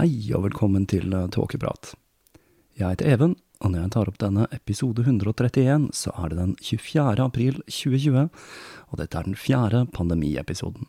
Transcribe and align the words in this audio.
Hei 0.00 0.30
og 0.32 0.46
velkommen 0.46 0.86
til 0.88 1.12
eh, 1.12 1.26
Tåkeprat. 1.28 1.90
Jeg 2.78 2.86
heter 2.94 3.10
Even, 3.12 3.34
og 3.60 3.74
når 3.74 3.82
jeg 3.82 3.90
tar 3.92 4.08
opp 4.08 4.14
denne 4.22 4.46
episode 4.56 5.02
131, 5.04 5.90
så 5.92 6.14
er 6.16 6.30
det 6.30 6.38
den 6.38 6.54
24. 6.56 7.20
april 7.20 7.58
2020, 7.66 8.30
og 8.88 9.02
dette 9.02 9.20
er 9.20 9.28
den 9.28 9.36
fjerde 9.36 9.82
pandemiepisoden. 9.92 10.88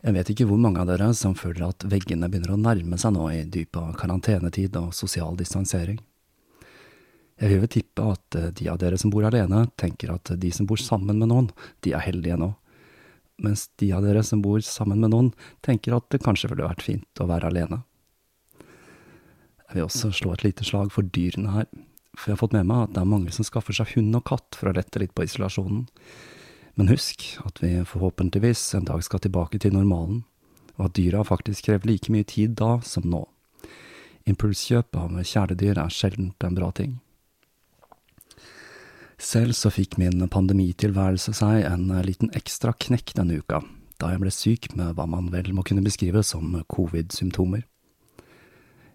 Jeg 0.00 0.16
vet 0.16 0.32
ikke 0.32 0.48
hvor 0.48 0.62
mange 0.64 0.80
av 0.80 0.88
dere 0.94 1.10
som 1.18 1.36
føler 1.36 1.66
at 1.66 1.84
veggene 1.92 2.30
begynner 2.32 2.56
å 2.56 2.62
nærme 2.62 2.96
seg 2.96 3.12
nå 3.18 3.28
i 3.34 3.44
dyp 3.44 3.76
av 3.82 3.92
karantenetid 4.00 4.80
og 4.80 4.96
sosial 4.96 5.36
distansering. 5.36 6.00
Jeg 7.36 7.52
vil 7.52 7.64
vel 7.66 7.74
tippe 7.76 8.10
at 8.14 8.40
eh, 8.40 8.48
de 8.48 8.72
av 8.72 8.80
dere 8.80 8.96
som 8.96 9.12
bor 9.12 9.28
alene, 9.28 9.66
tenker 9.76 10.16
at 10.16 10.32
de 10.40 10.56
som 10.56 10.64
bor 10.64 10.80
sammen 10.80 11.20
med 11.20 11.34
noen, 11.34 11.52
de 11.84 11.92
er 11.92 12.08
heldige 12.08 12.40
nå 12.40 12.54
mens 13.42 13.66
de 13.80 13.90
av 13.96 14.04
dere 14.04 14.22
som 14.26 14.42
bor 14.44 14.62
sammen 14.64 15.00
med 15.02 15.12
noen, 15.14 15.32
tenker 15.64 15.96
at 15.96 16.06
det 16.12 16.22
kanskje 16.24 16.52
ville 16.52 16.66
vært 16.66 16.84
fint 16.86 17.22
å 17.22 17.28
være 17.30 17.50
alene. 17.50 17.82
Jeg 19.64 19.78
vil 19.78 19.88
også 19.88 20.12
slå 20.14 20.34
et 20.34 20.44
lite 20.44 20.66
slag 20.66 20.92
for 20.94 21.06
dyrene 21.16 21.54
her, 21.54 21.66
for 22.14 22.30
jeg 22.30 22.36
har 22.36 22.42
fått 22.44 22.54
med 22.54 22.68
meg 22.68 22.84
at 22.84 22.94
det 22.94 23.02
er 23.02 23.10
mange 23.10 23.34
som 23.34 23.46
skaffer 23.46 23.74
seg 23.74 23.96
hund 23.96 24.14
og 24.14 24.26
katt 24.28 24.58
for 24.58 24.70
å 24.70 24.76
lette 24.76 25.00
litt 25.02 25.14
på 25.16 25.26
isolasjonen. 25.26 25.88
Men 26.78 26.90
husk 26.90 27.24
at 27.46 27.58
vi 27.62 27.72
forhåpentligvis 27.86 28.62
en 28.78 28.86
dag 28.86 29.02
skal 29.06 29.22
tilbake 29.24 29.58
til 29.62 29.74
normalen, 29.74 30.22
og 30.78 30.88
at 30.88 30.96
dyra 30.98 31.22
faktisk 31.26 31.68
krever 31.68 31.90
like 31.90 32.12
mye 32.14 32.26
tid 32.26 32.54
da 32.58 32.76
som 32.86 33.06
nå. 33.10 33.24
Impulskjøp 34.30 34.96
av 34.96 35.18
kjæledyr 35.20 35.78
er 35.78 35.92
sjelden 35.92 36.32
en 36.42 36.56
bra 36.56 36.70
ting. 36.74 36.98
Selv 39.20 39.54
så 39.54 39.70
fikk 39.70 39.96
min 40.00 40.24
pandemitilværelse 40.30 41.34
seg 41.38 41.62
en 41.68 41.86
liten 42.06 42.32
ekstra 42.34 42.74
knekk 42.74 43.14
denne 43.18 43.38
uka, 43.38 43.60
da 44.02 44.10
jeg 44.12 44.22
ble 44.22 44.32
syk 44.34 44.72
med 44.74 44.96
hva 44.96 45.06
man 45.10 45.30
vel 45.32 45.52
må 45.54 45.62
kunne 45.66 45.84
beskrive 45.84 46.24
som 46.26 46.56
covid-symptomer. 46.72 47.62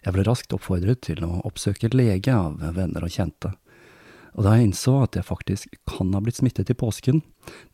Jeg 0.04 0.16
ble 0.16 0.24
raskt 0.28 0.54
oppfordret 0.56 1.02
til 1.08 1.24
å 1.28 1.42
oppsøke 1.48 1.92
lege 1.94 2.36
av 2.36 2.60
venner 2.76 3.04
og 3.04 3.16
kjente, 3.16 3.54
og 4.38 4.46
da 4.46 4.56
jeg 4.56 4.70
innså 4.70 4.94
at 5.04 5.18
jeg 5.18 5.28
faktisk 5.28 5.80
kan 5.90 6.14
ha 6.14 6.22
blitt 6.24 6.38
smittet 6.40 6.70
i 6.72 6.78
påsken, 6.78 7.24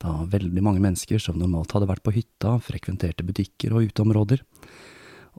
da 0.01 0.23
veldig 0.31 0.63
mange 0.63 0.81
mennesker 0.83 1.21
som 1.21 1.37
normalt 1.37 1.75
hadde 1.75 1.89
vært 1.89 2.05
på 2.05 2.13
hytta, 2.15 2.55
frekventerte 2.63 3.25
butikker 3.27 3.75
og 3.75 3.89
uteområder, 3.91 4.41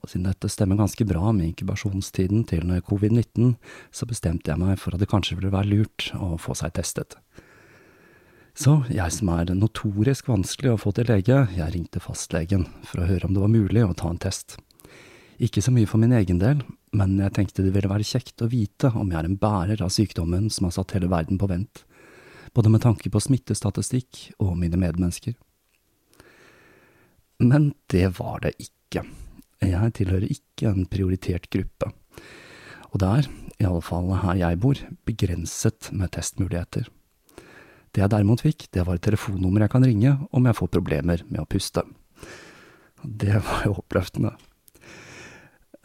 og 0.03 0.11
siden 0.11 0.29
dette 0.29 0.51
stemmer 0.53 0.79
ganske 0.79 1.07
bra 1.09 1.33
med 1.33 1.51
inkubasjonstiden 1.51 2.45
til 2.51 2.73
covid-19, 2.87 3.55
så 3.91 4.09
bestemte 4.09 4.53
jeg 4.53 4.61
meg 4.61 4.79
for 4.81 4.95
at 4.95 5.03
det 5.03 5.11
kanskje 5.11 5.39
ville 5.39 5.55
være 5.55 5.71
lurt 5.73 6.11
å 6.19 6.35
få 6.41 6.57
seg 6.59 6.75
testet. 6.77 7.19
Så 8.57 8.79
jeg 8.89 9.13
som 9.13 9.29
er 9.35 9.51
notorisk 9.53 10.31
vanskelig 10.31 10.73
å 10.73 10.81
få 10.81 10.95
til 10.97 11.11
lege, 11.11 11.43
jeg 11.53 11.73
ringte 11.75 12.01
fastlegen 12.01 12.65
for 12.89 13.03
å 13.03 13.09
høre 13.09 13.29
om 13.29 13.35
det 13.37 13.43
var 13.43 13.53
mulig 13.53 13.83
å 13.85 13.97
ta 13.97 14.09
en 14.09 14.21
test. 14.23 14.57
Ikke 15.37 15.61
så 15.61 15.75
mye 15.75 15.89
for 15.89 16.01
min 16.01 16.15
egen 16.17 16.41
del, 16.41 16.63
men 16.97 17.19
jeg 17.21 17.35
tenkte 17.37 17.67
det 17.67 17.75
ville 17.75 17.91
være 17.91 18.07
kjekt 18.09 18.41
å 18.41 18.49
vite 18.49 18.89
om 18.97 19.11
jeg 19.13 19.19
er 19.21 19.29
en 19.29 19.37
bærer 19.37 19.83
av 19.85 19.93
sykdommen 19.93 20.49
som 20.49 20.69
har 20.69 20.77
satt 20.79 20.97
hele 20.97 21.11
verden 21.13 21.37
på 21.37 21.51
vent, 21.51 21.85
både 22.57 22.73
med 22.73 22.81
tanke 22.87 23.13
på 23.13 23.21
smittestatistikk 23.21 24.31
og 24.41 24.57
mine 24.57 24.81
medmennesker. 24.81 25.37
Men 27.45 27.75
det 27.93 28.09
var 28.17 28.41
det 28.47 28.57
ikke. 28.57 29.05
Jeg 29.65 29.93
tilhører 29.97 30.29
ikke 30.29 30.69
en 30.69 30.85
prioritert 30.91 31.49
gruppe. 31.53 31.93
Og 32.93 33.01
det 33.01 33.09
er, 33.09 33.29
i 33.61 33.67
alle 33.69 33.85
fall 33.85 34.11
her 34.21 34.39
jeg 34.41 34.61
bor, 34.61 34.81
begrenset 35.09 35.91
med 35.97 36.13
testmuligheter. 36.13 36.91
Det 37.93 38.03
jeg 38.03 38.13
derimot 38.13 38.43
fikk, 38.45 38.67
det 38.77 38.85
var 38.85 38.99
et 38.99 39.07
telefonnummer 39.07 39.65
jeg 39.65 39.73
kan 39.73 39.87
ringe 39.87 40.13
om 40.37 40.45
jeg 40.49 40.59
får 40.59 40.73
problemer 40.75 41.25
med 41.31 41.41
å 41.41 41.49
puste. 41.49 41.87
Det 43.01 43.41
var 43.41 43.65
jo 43.65 43.79
oppløftende. 43.81 44.35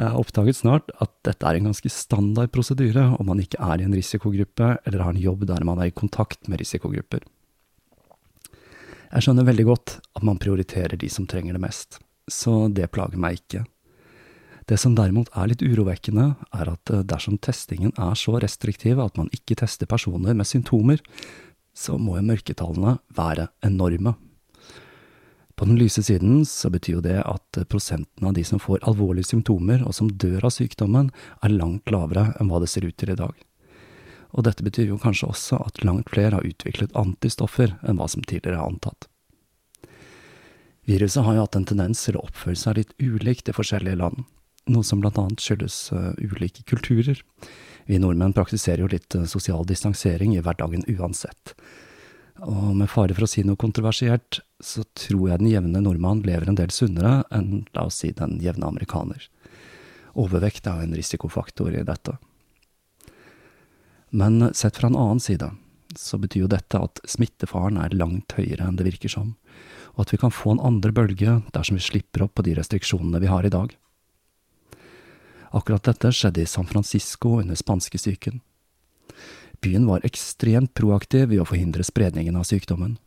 Jeg 0.02 0.18
oppdaget 0.18 0.58
snart 0.58 0.92
at 1.04 1.12
dette 1.28 1.46
er 1.46 1.60
en 1.60 1.70
ganske 1.70 1.92
standard 1.94 2.52
prosedyre 2.52 3.04
om 3.20 3.28
man 3.30 3.40
ikke 3.44 3.60
er 3.62 3.80
i 3.80 3.86
en 3.86 3.96
risikogruppe 3.96 4.74
eller 4.82 5.04
har 5.06 5.14
en 5.14 5.24
jobb 5.24 5.46
der 5.48 5.64
man 5.68 5.80
er 5.80 5.92
i 5.92 5.96
kontakt 5.96 6.50
med 6.50 6.64
risikogrupper. 6.64 7.24
Jeg 9.12 9.26
skjønner 9.28 9.46
veldig 9.46 9.68
godt 9.68 9.98
at 10.18 10.24
man 10.26 10.40
prioriterer 10.42 10.98
de 10.98 11.12
som 11.12 11.28
trenger 11.30 11.56
det 11.56 11.64
mest 11.64 12.00
så 12.30 12.68
det 12.74 12.92
plager 12.94 13.22
meg 13.22 13.40
ikke. 13.42 13.66
Det 14.70 14.78
som 14.80 14.94
derimot 14.96 15.32
er 15.36 15.50
litt 15.52 15.64
urovekkende, 15.66 16.28
er 16.56 16.70
at 16.72 16.92
eh, 16.94 17.06
dersom 17.08 17.40
testingen 17.42 17.92
er 18.00 18.14
så 18.16 18.38
restriktiv 18.40 19.02
at 19.04 19.18
man 19.20 19.32
ikke 19.36 19.58
tester 19.60 19.90
personer 19.90 20.38
med 20.38 20.48
symptomer, 20.48 21.02
så 21.76 21.98
må 22.00 22.18
jo 22.18 22.28
mørketallene 22.30 22.98
være 23.18 23.50
enorme. 23.66 24.16
På 25.60 25.68
den 25.68 25.78
lyse 25.78 26.02
siden 26.02 26.46
så 26.48 26.72
betyr 26.74 26.96
jo 26.96 27.04
det 27.06 27.20
at 27.22 27.60
prosenten 27.70 28.26
av 28.26 28.34
de 28.34 28.44
som 28.48 28.64
får 28.64 28.82
alvorlige 28.88 29.30
symptomer 29.30 29.84
og 29.86 29.94
som 29.94 30.10
dør 30.10 30.48
av 30.48 30.56
sykdommen, 30.56 31.12
er 31.44 31.54
langt 31.54 31.92
lavere 31.92 32.32
enn 32.40 32.50
hva 32.50 32.64
det 32.64 32.72
ser 32.72 32.88
ut 32.88 32.98
til 32.98 33.14
i 33.14 33.20
dag. 33.20 33.36
Og 34.32 34.48
dette 34.48 34.64
betyr 34.66 34.88
jo 34.90 35.02
kanskje 35.02 35.30
også 35.30 35.60
at 35.62 35.84
langt 35.86 36.10
flere 36.10 36.40
har 36.40 36.48
utviklet 36.48 36.96
antistoffer 36.98 37.76
enn 37.84 38.00
hva 38.00 38.08
som 38.10 38.24
tidligere 38.24 38.58
er 38.58 38.72
antatt. 38.72 39.11
Viruset 40.90 41.24
har 41.24 41.36
jo 41.36 41.44
hatt 41.46 41.58
en 41.58 41.68
tendens 41.70 42.02
til 42.06 42.18
å 42.18 42.24
oppføre 42.26 42.58
seg 42.58 42.80
litt 42.80 42.96
ulikt 42.98 43.52
i 43.52 43.56
forskjellige 43.56 44.00
land, 44.00 44.24
noe 44.72 44.86
som 44.86 45.02
blant 45.02 45.20
annet 45.22 45.44
skyldes 45.44 45.76
uh, 45.94 46.14
ulike 46.18 46.66
kulturer. 46.70 47.22
Vi 47.86 48.00
nordmenn 48.02 48.34
praktiserer 48.34 48.84
jo 48.84 48.90
litt 48.90 49.14
uh, 49.18 49.28
sosial 49.30 49.66
distansering 49.70 50.34
i 50.36 50.42
hverdagen 50.42 50.86
uansett. 50.98 51.54
Og 52.42 52.74
med 52.74 52.90
fare 52.90 53.14
for 53.14 53.28
å 53.28 53.30
si 53.30 53.44
noe 53.46 53.60
kontroversielt, 53.62 54.42
så 54.62 54.86
tror 54.98 55.30
jeg 55.30 55.42
den 55.44 55.52
jevne 55.52 55.84
nordmann 55.86 56.24
lever 56.26 56.50
en 56.50 56.58
del 56.58 56.74
sunnere 56.74 57.22
enn, 57.30 57.68
la 57.78 57.86
oss 57.86 58.02
si, 58.02 58.10
den 58.18 58.40
jevne 58.42 58.70
amerikaner. 58.72 59.28
Overvekt 60.18 60.66
er 60.66 60.82
jo 60.82 60.90
en 60.90 60.98
risikofaktor 60.98 61.76
i 61.78 61.86
dette. 61.86 62.18
Men 64.10 64.50
sett 64.58 64.80
fra 64.80 64.90
en 64.90 64.98
annen 64.98 65.22
side, 65.24 65.52
så 66.00 66.20
betyr 66.22 66.46
jo 66.46 66.52
dette 66.52 66.80
at 66.80 67.02
smittefaren 67.10 67.80
er 67.82 67.96
langt 67.98 68.36
høyere 68.38 68.68
enn 68.68 68.78
det 68.80 68.88
virker 68.88 69.12
som 69.12 69.36
og 69.94 70.06
at 70.06 70.14
vi 70.14 70.20
kan 70.22 70.34
få 70.34 70.56
en 70.56 70.64
andre 70.64 70.92
bølge 70.96 71.38
dersom 71.56 71.78
vi 71.78 71.86
slipper 71.86 72.26
opp 72.26 72.36
på 72.40 72.46
de 72.48 72.56
restriksjonene 72.58 73.22
vi 73.22 73.30
har 73.32 73.46
i 73.46 73.54
dag. 73.54 73.74
Akkurat 75.52 75.84
dette 75.84 76.14
skjedde 76.16 76.44
i 76.44 76.48
San 76.48 76.68
Francisco 76.68 77.40
under 77.42 77.60
spanskesyken. 77.60 78.40
Byen 79.62 79.86
var 79.86 80.06
ekstremt 80.08 80.74
proaktiv 80.74 81.34
i 81.36 81.42
å 81.42 81.46
forhindre 81.46 81.84
spredningen 81.86 82.40
av 82.40 82.48
sykdommen, 82.50 82.98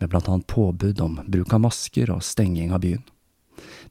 med 0.00 0.10
blant 0.10 0.28
annet 0.28 0.48
påbud 0.50 1.00
om 1.04 1.20
bruk 1.28 1.52
av 1.52 1.62
masker 1.68 2.10
og 2.10 2.24
stenging 2.26 2.72
av 2.72 2.82
byen. 2.82 3.04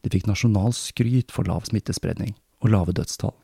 De 0.02 0.12
fikk 0.12 0.25
nasjonal 0.28 0.73
skryt 0.75 1.31
for 1.31 1.47
lav 1.47 1.69
smittespredning 1.69 2.34
og 2.66 2.73
lave 2.73 2.97
dødstall. 2.97 3.38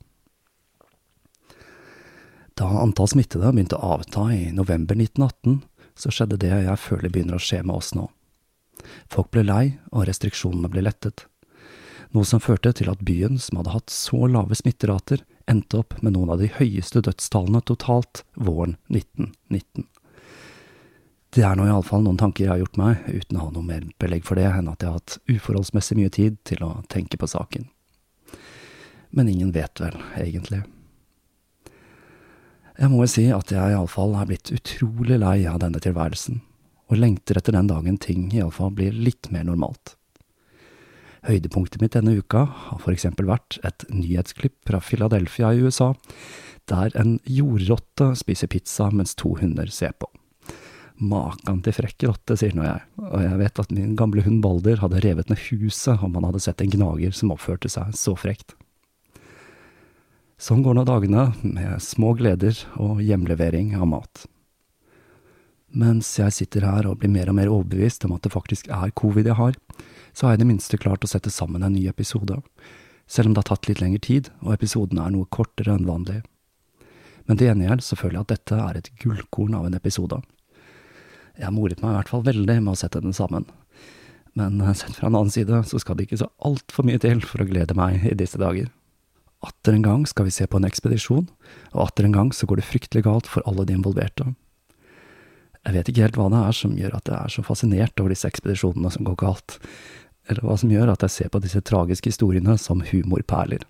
Da 2.57 2.66
antall 2.81 3.09
smittede 3.12 3.51
begynte 3.53 3.78
å 3.78 3.97
avta 4.00 4.31
i 4.34 4.47
november 4.50 4.97
1918, 4.97 5.59
så 5.97 6.09
skjedde 6.13 6.40
det 6.41 6.50
jeg 6.50 6.81
føler 6.81 7.12
begynner 7.13 7.38
å 7.38 7.41
skje 7.41 7.59
med 7.62 7.75
oss 7.78 7.91
nå. 7.94 8.07
Folk 9.13 9.29
ble 9.34 9.44
lei, 9.45 9.63
og 9.94 10.07
restriksjonene 10.09 10.69
ble 10.73 10.81
lettet. 10.88 11.28
Noe 12.16 12.25
som 12.25 12.41
førte 12.41 12.72
til 12.78 12.90
at 12.90 13.03
byen, 13.06 13.38
som 13.41 13.59
hadde 13.59 13.75
hatt 13.75 13.94
så 13.94 14.25
lave 14.31 14.57
smitterater, 14.57 15.22
endte 15.47 15.84
opp 15.84 16.00
med 16.01 16.16
noen 16.16 16.31
av 16.34 16.41
de 16.41 16.50
høyeste 16.56 17.03
dødstallene 17.06 17.62
totalt 17.68 18.23
våren 18.34 18.78
1919. 18.89 19.85
Det 21.38 21.44
er 21.45 21.59
nå 21.59 21.68
iallfall 21.68 22.06
noen 22.07 22.18
tanker 22.18 22.45
jeg 22.45 22.53
har 22.56 22.63
gjort 22.63 22.79
meg, 22.79 23.03
uten 23.06 23.38
å 23.38 23.44
ha 23.44 23.51
noe 23.53 23.68
mer 23.68 23.85
belegg 24.01 24.25
for 24.25 24.39
det 24.39 24.47
enn 24.50 24.72
at 24.72 24.81
jeg 24.81 24.89
har 24.89 24.97
hatt 24.97 25.19
uforholdsmessig 25.29 26.00
mye 26.00 26.13
tid 26.18 26.39
til 26.47 26.63
å 26.66 26.72
tenke 26.89 27.19
på 27.22 27.29
saken. 27.29 27.68
Men 29.13 29.29
ingen 29.29 29.53
vet 29.53 29.84
vel, 29.84 30.00
egentlig. 30.18 30.63
Jeg 32.77 32.91
må 32.94 33.01
jo 33.01 33.09
si 33.09 33.24
at 33.33 33.50
jeg 33.50 33.74
iallfall 33.74 34.12
er 34.19 34.27
blitt 34.29 34.51
utrolig 34.53 35.18
lei 35.18 35.38
av 35.50 35.57
denne 35.63 35.79
tilværelsen, 35.81 36.44
og 36.91 37.00
lengter 37.01 37.39
etter 37.39 37.56
den 37.56 37.69
dagen 37.71 37.97
ting 37.97 38.27
iallfall 38.29 38.69
blir 38.77 38.94
litt 38.94 39.31
mer 39.33 39.47
normalt. 39.47 39.95
Høydepunktet 41.25 41.81
mitt 41.81 41.95
denne 41.97 42.13
uka 42.19 42.44
har 42.45 42.83
for 42.83 42.94
eksempel 42.94 43.25
vært 43.31 43.57
et 43.65 43.88
nyhetsklipp 43.89 44.59
fra 44.69 44.81
Philadelphia 44.83 45.56
i 45.56 45.65
USA, 45.65 45.89
der 46.69 46.94
en 47.01 47.18
jordrotte 47.25 48.12
spiser 48.19 48.51
pizza 48.53 48.91
mens 48.94 49.18
to 49.18 49.33
hunder 49.41 49.74
ser 49.74 49.97
på. 49.97 50.12
Makan 50.97 51.63
til 51.65 51.75
frekk 51.77 52.06
rotte, 52.12 52.38
sier 52.38 52.53
nå 52.57 52.65
jeg, 52.65 52.85
og 53.09 53.19
jeg 53.25 53.41
vet 53.41 53.63
at 53.63 53.74
min 53.74 53.97
gamle 53.97 54.21
hund 54.25 54.44
Balder 54.45 54.85
hadde 54.85 55.01
revet 55.01 55.33
ned 55.33 55.41
huset 55.50 56.06
om 56.06 56.13
han 56.18 56.29
hadde 56.29 56.45
sett 56.45 56.62
en 56.62 56.74
gnager 56.77 57.13
som 57.13 57.33
oppførte 57.33 57.74
seg 57.74 57.94
så 57.97 58.13
frekt. 58.18 58.56
Sånn 60.38 60.62
går 60.62 60.75
nå 60.78 60.84
dagene, 60.86 61.31
med 61.42 61.81
små 61.81 62.12
gleder 62.18 62.60
og 62.78 63.00
hjemlevering 63.01 63.72
av 63.74 63.88
mat. 63.89 64.28
Mens 65.74 66.12
jeg 66.19 66.36
sitter 66.36 66.68
her 66.68 66.86
og 66.86 67.00
blir 67.01 67.10
mer 67.10 67.31
og 67.31 67.39
mer 67.39 67.50
overbevist 67.50 68.06
om 68.06 68.13
at 68.13 68.22
det 68.22 68.36
faktisk 68.36 68.69
er 68.69 68.94
covid 69.01 69.31
jeg 69.31 69.39
har, 69.39 69.57
så 70.13 70.28
har 70.28 70.36
jeg 70.36 70.39
i 70.39 70.44
det 70.44 70.50
minste 70.51 70.80
klart 70.80 71.01
å 71.01 71.10
sette 71.10 71.34
sammen 71.34 71.66
en 71.66 71.74
ny 71.74 71.88
episode, 71.89 72.38
selv 73.10 73.31
om 73.31 73.34
det 73.34 73.44
har 73.44 73.50
tatt 73.50 73.66
litt 73.66 73.81
lengre 73.81 74.04
tid, 74.06 74.30
og 74.45 74.54
episoden 74.54 75.01
er 75.01 75.12
noe 75.16 75.30
kortere 75.34 75.74
enn 75.74 75.89
vanlig. 75.89 76.22
Men 77.25 77.42
til 77.42 77.50
gjengjeld 77.50 77.81
så 77.84 77.98
føler 77.98 78.19
jeg 78.19 78.28
at 78.28 78.34
dette 78.36 78.62
er 78.62 78.78
et 78.78 78.94
gullkorn 79.01 79.57
av 79.57 79.66
en 79.68 79.81
episode. 79.81 80.22
Jeg 81.38 81.54
moret 81.54 81.81
meg 81.81 81.95
i 81.95 81.98
hvert 81.98 82.13
fall 82.13 82.25
veldig 82.30 82.62
med 82.62 82.75
å 82.75 82.78
sette 82.78 83.01
den 83.01 83.18
sammen. 83.18 83.50
Men 84.38 84.62
sett 84.78 85.01
fra 85.01 85.10
en 85.10 85.18
annen 85.18 85.34
side 85.34 85.66
så 85.66 85.81
skal 85.81 85.98
det 85.98 86.06
ikke 86.06 86.22
så 86.22 86.30
altfor 86.45 86.86
mye 86.86 87.01
til 87.01 87.25
for 87.25 87.42
å 87.42 87.50
glede 87.50 87.74
meg 87.78 88.06
i 88.06 88.13
disse 88.18 88.38
dager. 88.38 88.69
Atter 89.45 89.75
en 89.78 89.86
gang 89.86 90.06
skal 90.10 90.25
vi 90.25 90.34
se 90.34 90.48
på 90.50 90.57
en 90.57 90.66
ekspedisjon, 90.66 91.28
og 91.75 91.84
atter 91.84 92.07
en 92.07 92.16
gang 92.16 92.34
så 92.34 92.48
går 92.50 92.62
det 92.62 92.69
fryktelig 92.69 93.04
galt 93.06 93.30
for 93.30 93.45
alle 93.45 93.68
de 93.68 93.75
involverte. 93.78 94.31
Jeg 95.68 95.75
vet 95.75 95.89
ikke 95.92 96.06
helt 96.06 96.18
hva 96.18 96.30
det 96.31 96.42
er 96.48 96.56
som 96.56 96.78
gjør 96.80 96.95
at 96.98 97.10
jeg 97.12 97.18
er 97.19 97.34
så 97.34 97.44
fascinert 97.45 98.01
over 98.01 98.13
disse 98.13 98.30
ekspedisjonene 98.30 98.92
som 98.94 99.06
går 99.06 99.18
galt, 99.19 99.57
eller 100.28 100.48
hva 100.48 100.57
som 100.60 100.72
gjør 100.72 100.94
at 100.94 101.06
jeg 101.06 101.13
ser 101.13 101.31
på 101.34 101.42
disse 101.44 101.62
tragiske 101.62 102.12
historiene 102.13 102.57
som 102.62 102.81
humorperler. 102.88 103.62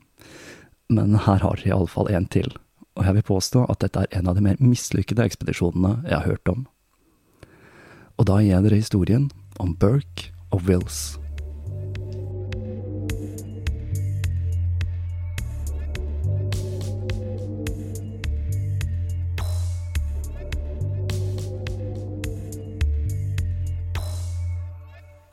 Men 0.93 1.17
her 1.25 1.43
har 1.43 1.59
dere 1.59 1.73
iallfall 1.73 2.09
en 2.13 2.29
til, 2.31 2.53
og 2.95 3.05
jeg 3.05 3.17
vil 3.17 3.27
påstå 3.33 3.65
at 3.67 3.83
dette 3.83 4.05
er 4.05 4.19
en 4.19 4.31
av 4.31 4.37
de 4.37 4.45
mer 4.45 4.61
mislykkede 4.63 5.25
ekspedisjonene 5.27 5.97
jeg 6.07 6.15
har 6.15 6.29
hørt 6.29 6.53
om. 6.53 6.65
Og 8.17 8.29
da 8.29 8.39
gir 8.41 8.55
jeg 8.55 8.65
dere 8.65 8.81
historien 8.81 9.29
om 9.61 9.75
Burke 9.77 10.31
og 10.53 10.63
Wills. 10.69 11.17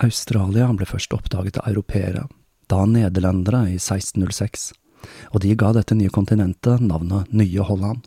Australia 0.03 0.73
ble 0.75 0.87
først 0.89 1.13
oppdaget 1.15 1.61
av 1.61 1.69
europeere, 1.71 2.25
da 2.67 2.83
nederlendere 2.89 3.69
i 3.71 3.77
1606, 3.79 4.73
og 5.31 5.45
de 5.45 5.55
ga 5.55 5.71
dette 5.77 5.95
nye 5.95 6.11
kontinentet 6.11 6.83
navnet 6.83 7.31
Nye 7.31 7.63
Holland. 7.69 8.03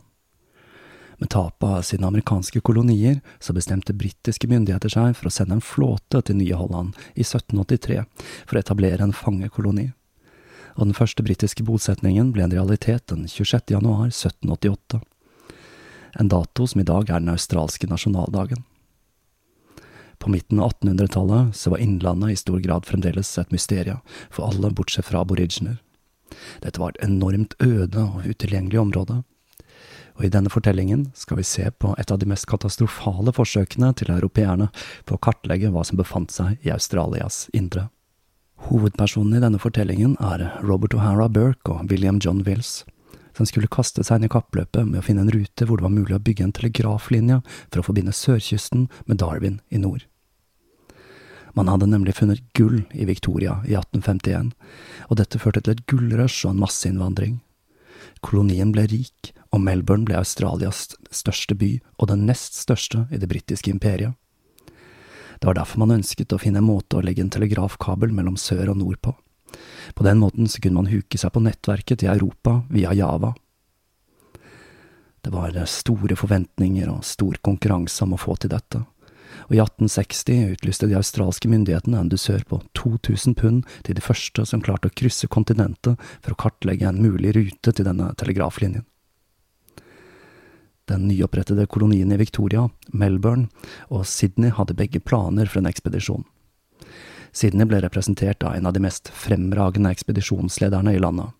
Med 1.18 1.32
tapet 1.32 1.66
av 1.66 1.82
sine 1.82 2.06
amerikanske 2.06 2.60
kolonier 2.60 3.20
så 3.40 3.54
bestemte 3.56 3.96
britiske 3.96 4.46
myndigheter 4.46 4.92
seg 4.92 5.16
for 5.18 5.30
å 5.30 5.34
sende 5.34 5.56
en 5.56 5.64
flåte 5.64 6.20
til 6.22 6.38
Nye 6.38 6.54
Holland 6.54 6.94
i 7.16 7.24
1783 7.24 8.04
for 8.44 8.54
å 8.54 8.60
etablere 8.60 9.02
en 9.02 9.16
fangekoloni. 9.16 9.88
Og 10.76 10.86
den 10.86 10.94
første 10.94 11.24
britiske 11.26 11.66
bosetningen 11.66 12.30
ble 12.36 12.44
en 12.46 12.54
realitet 12.54 13.08
den 13.10 13.26
26. 13.26 13.72
januar 13.74 14.12
1788, 14.12 15.00
en 16.20 16.30
dato 16.30 16.66
som 16.70 16.80
i 16.80 16.86
dag 16.86 17.10
er 17.10 17.24
den 17.24 17.34
australske 17.34 17.90
nasjonaldagen. 17.90 18.62
På 20.18 20.30
midten 20.30 20.60
av 20.60 20.72
1800-tallet 20.72 21.56
så 21.56 21.70
var 21.70 21.78
Innlandet 21.78 22.30
i 22.30 22.36
stor 22.36 22.58
grad 22.60 22.86
fremdeles 22.86 23.30
et 23.38 23.52
mysterium 23.54 24.00
for 24.30 24.50
alle 24.50 24.70
bortsett 24.70 25.06
fra 25.06 25.22
aboriginer. 25.22 25.78
Dette 26.62 26.80
var 26.80 26.92
et 26.94 27.04
enormt 27.06 27.54
øde 27.62 28.04
og 28.04 28.26
utilgjengelig 28.26 28.80
område. 28.80 29.22
Og 30.18 30.24
i 30.26 30.32
denne 30.34 30.50
fortellingen 30.50 31.06
skal 31.14 31.38
vi 31.38 31.46
se 31.46 31.70
på 31.70 31.94
et 31.98 32.10
av 32.10 32.18
de 32.18 32.26
mest 32.26 32.48
katastrofale 32.50 33.32
forsøkene 33.34 33.92
til 33.94 34.10
europeerne 34.10 34.66
på 35.06 35.14
å 35.14 35.22
kartlegge 35.22 35.70
hva 35.70 35.84
som 35.86 36.00
befant 36.00 36.34
seg 36.34 36.58
i 36.66 36.74
Australias 36.74 37.46
indre. 37.54 37.86
Hovedpersonen 38.66 39.38
i 39.38 39.42
denne 39.44 39.60
fortellingen 39.62 40.16
er 40.18 40.48
Robert 40.66 40.96
O'Hara 40.98 41.28
Burke 41.30 41.76
og 41.76 41.92
William 41.92 42.18
John 42.18 42.42
Wills, 42.42 42.82
som 43.38 43.46
skulle 43.46 43.70
kaste 43.70 44.02
seg 44.04 44.18
inn 44.18 44.26
i 44.26 44.32
kappløpet 44.32 44.82
med 44.88 45.00
å 45.00 45.06
finne 45.06 45.22
en 45.24 45.32
rute 45.32 45.66
hvor 45.66 45.78
det 45.78 45.86
var 45.86 45.94
mulig 45.94 46.16
å 46.16 46.22
bygge 46.22 46.48
en 46.48 46.54
telegraflinje 46.56 47.40
for 47.70 47.80
å 47.80 47.86
forbinde 47.86 48.14
sørkysten 48.16 48.88
med 49.06 49.20
Darwin 49.22 49.60
i 49.70 49.78
nord. 49.78 50.04
Man 51.54 51.70
hadde 51.70 51.88
nemlig 51.90 52.16
funnet 52.18 52.42
gull 52.54 52.82
i 52.92 53.06
Victoria 53.08 53.60
i 53.66 53.74
1851, 53.78 54.52
og 55.08 55.18
dette 55.18 55.40
førte 55.42 55.62
til 55.62 55.74
et 55.74 55.84
gullrush 55.90 56.44
og 56.44 56.52
en 56.52 56.62
masseinnvandring. 56.62 57.38
Kolonien 58.22 58.70
ble 58.74 58.84
rik, 58.90 59.32
og 59.54 59.62
Melbourne 59.64 60.06
ble 60.06 60.18
Australias 60.18 60.84
største 61.14 61.56
by 61.58 61.78
og 61.96 62.10
den 62.10 62.26
nest 62.28 62.58
største 62.58 63.06
i 63.10 63.20
det 63.20 63.30
britiske 63.30 63.72
imperiet. 63.72 64.18
Det 65.38 65.46
var 65.46 65.56
derfor 65.56 65.80
man 65.82 65.94
ønsket 66.00 66.34
å 66.34 66.40
finne 66.42 66.60
en 66.60 66.68
måte 66.68 66.98
å 66.98 67.02
legge 67.04 67.22
en 67.22 67.32
telegrafkabel 67.32 68.12
mellom 68.14 68.36
sør 68.36 68.74
og 68.74 68.80
nord 68.82 69.00
på. 69.02 69.14
På 69.94 70.04
den 70.04 70.18
måten 70.18 70.48
så 70.48 70.60
kunne 70.60 70.82
man 70.82 70.90
huke 70.92 71.18
seg 71.18 71.32
på 71.34 71.42
nettverket 71.44 72.02
til 72.02 72.12
Europa 72.12 72.60
via 72.72 72.94
Java. 72.96 73.34
Det 75.24 75.32
var 75.34 75.56
store 75.66 76.16
forventninger 76.16 76.88
og 76.92 77.04
stor 77.04 77.40
konkurranse 77.44 78.04
om 78.04 78.14
å 78.14 78.20
få 78.20 78.36
til 78.38 78.52
dette, 78.52 78.84
og 79.48 79.54
i 79.54 79.60
1860 79.60 80.52
utlyste 80.54 80.88
de 80.88 80.96
australske 80.98 81.50
myndighetene 81.50 81.98
en 82.00 82.12
dusør 82.12 82.44
på 82.48 82.60
2000 82.78 83.36
pund 83.38 83.66
til 83.86 83.98
de 83.98 84.04
første 84.04 84.44
som 84.48 84.62
klarte 84.64 84.90
å 84.90 84.94
krysse 84.94 85.28
kontinentet 85.28 86.00
for 86.20 86.34
å 86.34 86.40
kartlegge 86.44 86.88
en 86.88 87.02
mulig 87.02 87.34
rute 87.36 87.72
til 87.72 87.88
denne 87.88 88.12
telegraflinjen. 88.20 88.86
Den 90.88 91.04
nyopprettede 91.10 91.66
kolonien 91.68 92.12
i 92.14 92.16
Victoria, 92.16 92.64
Melbourne 92.96 93.50
og 93.92 94.06
Sydney 94.08 94.54
hadde 94.56 94.76
begge 94.78 95.02
planer 95.04 95.50
for 95.50 95.60
en 95.60 95.68
ekspedisjon. 95.68 96.24
Sydney 97.38 97.68
ble 97.70 97.78
representert 97.84 98.42
av 98.42 98.56
en 98.56 98.66
av 98.66 98.74
de 98.74 98.82
mest 98.82 99.12
fremragende 99.14 99.92
ekspedisjonslederne 99.94 100.96
i 100.96 100.98
landet, 100.98 101.30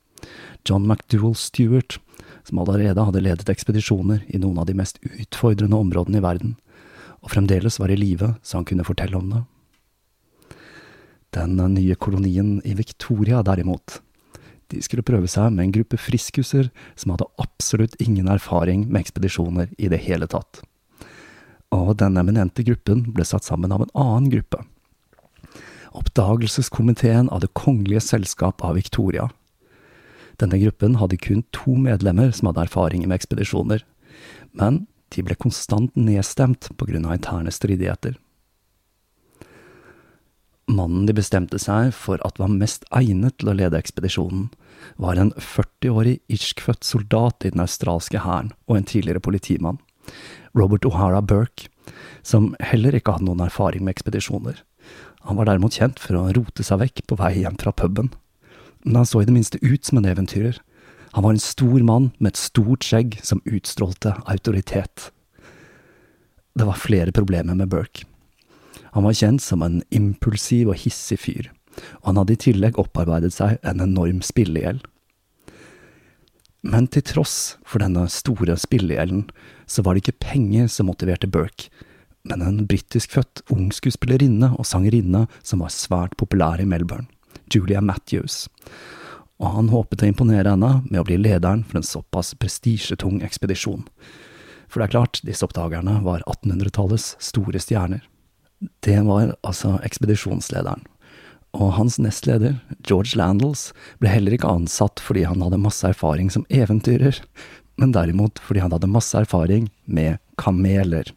John 0.68 0.86
McDougall 0.86 1.34
Stewart, 1.34 1.98
som 2.46 2.60
allerede 2.62 3.02
hadde 3.02 3.22
ledet 3.24 3.50
ekspedisjoner 3.50 4.22
i 4.28 4.38
noen 4.38 4.60
av 4.62 4.68
de 4.68 4.76
mest 4.78 5.00
utfordrende 5.02 5.76
områdene 5.76 6.20
i 6.20 6.24
verden, 6.24 6.54
og 7.18 7.32
fremdeles 7.34 7.80
var 7.82 7.90
i 7.90 7.98
live 7.98 8.34
så 8.46 8.60
han 8.60 8.68
kunne 8.68 8.86
fortelle 8.86 9.18
om 9.18 9.32
det. 9.32 9.42
Den 11.34 11.58
nye 11.74 11.98
kolonien 11.98 12.60
i 12.64 12.76
Victoria, 12.78 13.42
derimot, 13.42 13.98
de 14.70 14.80
skulle 14.84 15.04
prøve 15.04 15.28
seg 15.28 15.50
med 15.52 15.66
en 15.66 15.76
gruppe 15.80 15.98
friskuser 16.00 16.70
som 16.94 17.12
hadde 17.14 17.28
absolutt 17.42 17.98
ingen 18.04 18.30
erfaring 18.30 18.86
med 18.86 19.02
ekspedisjoner 19.02 19.72
i 19.76 19.90
det 19.90 20.04
hele 20.06 20.28
tatt. 20.30 20.62
Og 21.74 21.96
den 22.00 22.16
eminente 22.20 22.64
gruppen 22.64 23.08
ble 23.12 23.26
satt 23.28 23.44
sammen 23.44 23.72
av 23.74 23.84
en 23.84 23.94
annen 23.98 24.30
gruppe, 24.32 24.62
Oppdagelseskomiteen 25.96 27.28
av 27.28 27.40
Det 27.40 27.52
kongelige 27.54 28.00
selskap 28.00 28.64
av 28.64 28.74
Victoria. 28.74 29.30
Denne 30.38 30.58
gruppen 30.60 30.98
hadde 31.00 31.18
kun 31.18 31.42
to 31.52 31.74
medlemmer 31.74 32.30
som 32.32 32.50
hadde 32.50 32.66
erfaring 32.68 33.06
med 33.06 33.18
ekspedisjoner, 33.18 33.82
men 34.52 34.86
de 35.14 35.24
ble 35.24 35.34
konstant 35.34 35.94
nedstemt 35.96 36.68
av 36.70 36.90
interne 36.92 37.50
stridigheter. 37.50 38.18
Mannen 40.68 41.06
de 41.08 41.14
bestemte 41.16 41.56
seg 41.58 41.94
for 41.96 42.20
at 42.26 42.38
var 42.38 42.52
mest 42.52 42.84
egnet 42.92 43.38
til 43.40 43.48
å 43.48 43.56
lede 43.56 43.78
ekspedisjonen, 43.80 44.50
var 45.00 45.16
en 45.16 45.32
40-årig 45.32 46.18
irskfødt 46.28 46.84
soldat 46.84 47.46
i 47.48 47.50
den 47.54 47.64
australske 47.64 48.20
hæren 48.20 48.52
og 48.68 48.76
en 48.76 48.88
tidligere 48.88 49.24
politimann, 49.24 49.80
Robert 50.54 50.84
O'Hara 50.84 51.22
Burke, 51.24 51.72
som 52.22 52.54
heller 52.60 52.94
ikke 52.94 53.16
hadde 53.16 53.26
noen 53.30 53.46
erfaring 53.46 53.84
med 53.84 53.96
ekspedisjoner. 53.96 54.60
Han 55.28 55.36
var 55.36 55.44
derimot 55.44 55.76
kjent 55.76 56.00
for 56.00 56.16
å 56.16 56.30
rote 56.32 56.64
seg 56.64 56.80
vekk 56.80 57.04
på 57.06 57.18
vei 57.20 57.34
hjem 57.42 57.58
fra 57.60 57.74
puben. 57.76 58.08
Men 58.84 59.02
han 59.02 59.08
så 59.08 59.20
i 59.20 59.28
det 59.28 59.34
minste 59.36 59.60
ut 59.60 59.84
som 59.84 60.00
en 60.00 60.08
eventyrer. 60.08 60.56
Han 61.12 61.24
var 61.26 61.34
en 61.34 61.42
stor 61.42 61.82
mann 61.84 62.10
med 62.16 62.32
et 62.32 62.40
stort 62.40 62.86
skjegg 62.86 63.18
som 63.24 63.42
utstrålte 63.44 64.14
autoritet. 64.24 65.10
Det 66.56 66.64
var 66.64 66.80
flere 66.80 67.12
problemer 67.12 67.58
med 67.58 67.68
Burke. 67.68 68.06
Han 68.96 69.04
var 69.04 69.16
kjent 69.16 69.44
som 69.44 69.62
en 69.62 69.82
impulsiv 69.94 70.70
og 70.72 70.80
hissig 70.80 71.18
fyr, 71.20 71.50
og 72.00 72.10
han 72.10 72.20
hadde 72.22 72.34
i 72.34 72.40
tillegg 72.48 72.80
opparbeidet 72.80 73.34
seg 73.36 73.58
en 73.68 73.84
enorm 73.84 74.22
spillegjeld. 74.24 74.80
Men 76.64 76.88
til 76.90 77.04
tross 77.06 77.58
for 77.68 77.84
denne 77.84 78.06
store 78.10 78.56
spillegjelden, 78.58 79.28
så 79.68 79.84
var 79.84 79.94
det 79.94 80.06
ikke 80.06 80.24
penger 80.32 80.72
som 80.72 80.88
motiverte 80.88 81.28
Burke, 81.30 81.68
men 82.28 82.44
en 82.44 82.66
britiskfødt 82.68 83.44
ung 83.54 83.70
skuespillerinne 83.74 84.52
og 84.56 84.68
sangerinne 84.68 85.26
som 85.42 85.64
var 85.64 85.74
svært 85.74 86.16
populær 86.20 86.60
i 86.60 86.68
Melbourne, 86.68 87.08
Julia 87.52 87.80
Matthews, 87.80 88.46
og 89.38 89.54
han 89.54 89.70
håpet 89.70 90.02
å 90.02 90.08
imponere 90.10 90.50
henne 90.54 90.72
med 90.88 91.00
å 91.00 91.06
bli 91.06 91.18
lederen 91.20 91.62
for 91.66 91.78
en 91.78 91.86
såpass 91.86 92.32
prestisjetung 92.42 93.20
ekspedisjon. 93.26 93.84
For 94.68 94.80
det 94.80 94.88
er 94.88 94.94
klart, 94.96 95.20
disse 95.24 95.46
oppdagerne 95.46 96.00
var 96.04 96.24
1800-tallets 96.26 97.14
store 97.22 97.62
stjerner. 97.62 98.02
Det 98.84 98.98
var 99.06 99.36
altså 99.46 99.76
ekspedisjonslederen. 99.86 100.82
Og 101.56 101.70
hans 101.78 101.96
nestleder, 102.02 102.58
George 102.84 103.16
Landals, 103.16 103.70
ble 104.02 104.10
heller 104.12 104.34
ikke 104.36 104.50
ansatt 104.50 105.00
fordi 105.00 105.24
han 105.24 105.40
hadde 105.44 105.62
masse 105.62 105.86
erfaring 105.86 106.28
som 106.34 106.44
eventyrer, 106.52 107.22
men 107.78 107.94
derimot 107.94 108.42
fordi 108.42 108.64
han 108.64 108.74
hadde 108.74 108.90
masse 108.90 109.16
erfaring 109.16 109.70
med 109.86 110.18
kameler. 110.42 111.14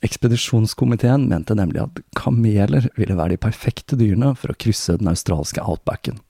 Ekspedisjonskomiteen 0.00 1.26
mente 1.28 1.54
nemlig 1.56 1.82
at 1.82 1.98
kameler 2.16 2.88
ville 2.96 3.16
være 3.18 3.34
de 3.34 3.42
perfekte 3.42 3.98
dyrene 4.00 4.32
for 4.38 4.52
å 4.52 4.56
krysse 4.56 4.96
den 5.00 5.10
australske 5.12 5.60
outbacken. 5.60 6.20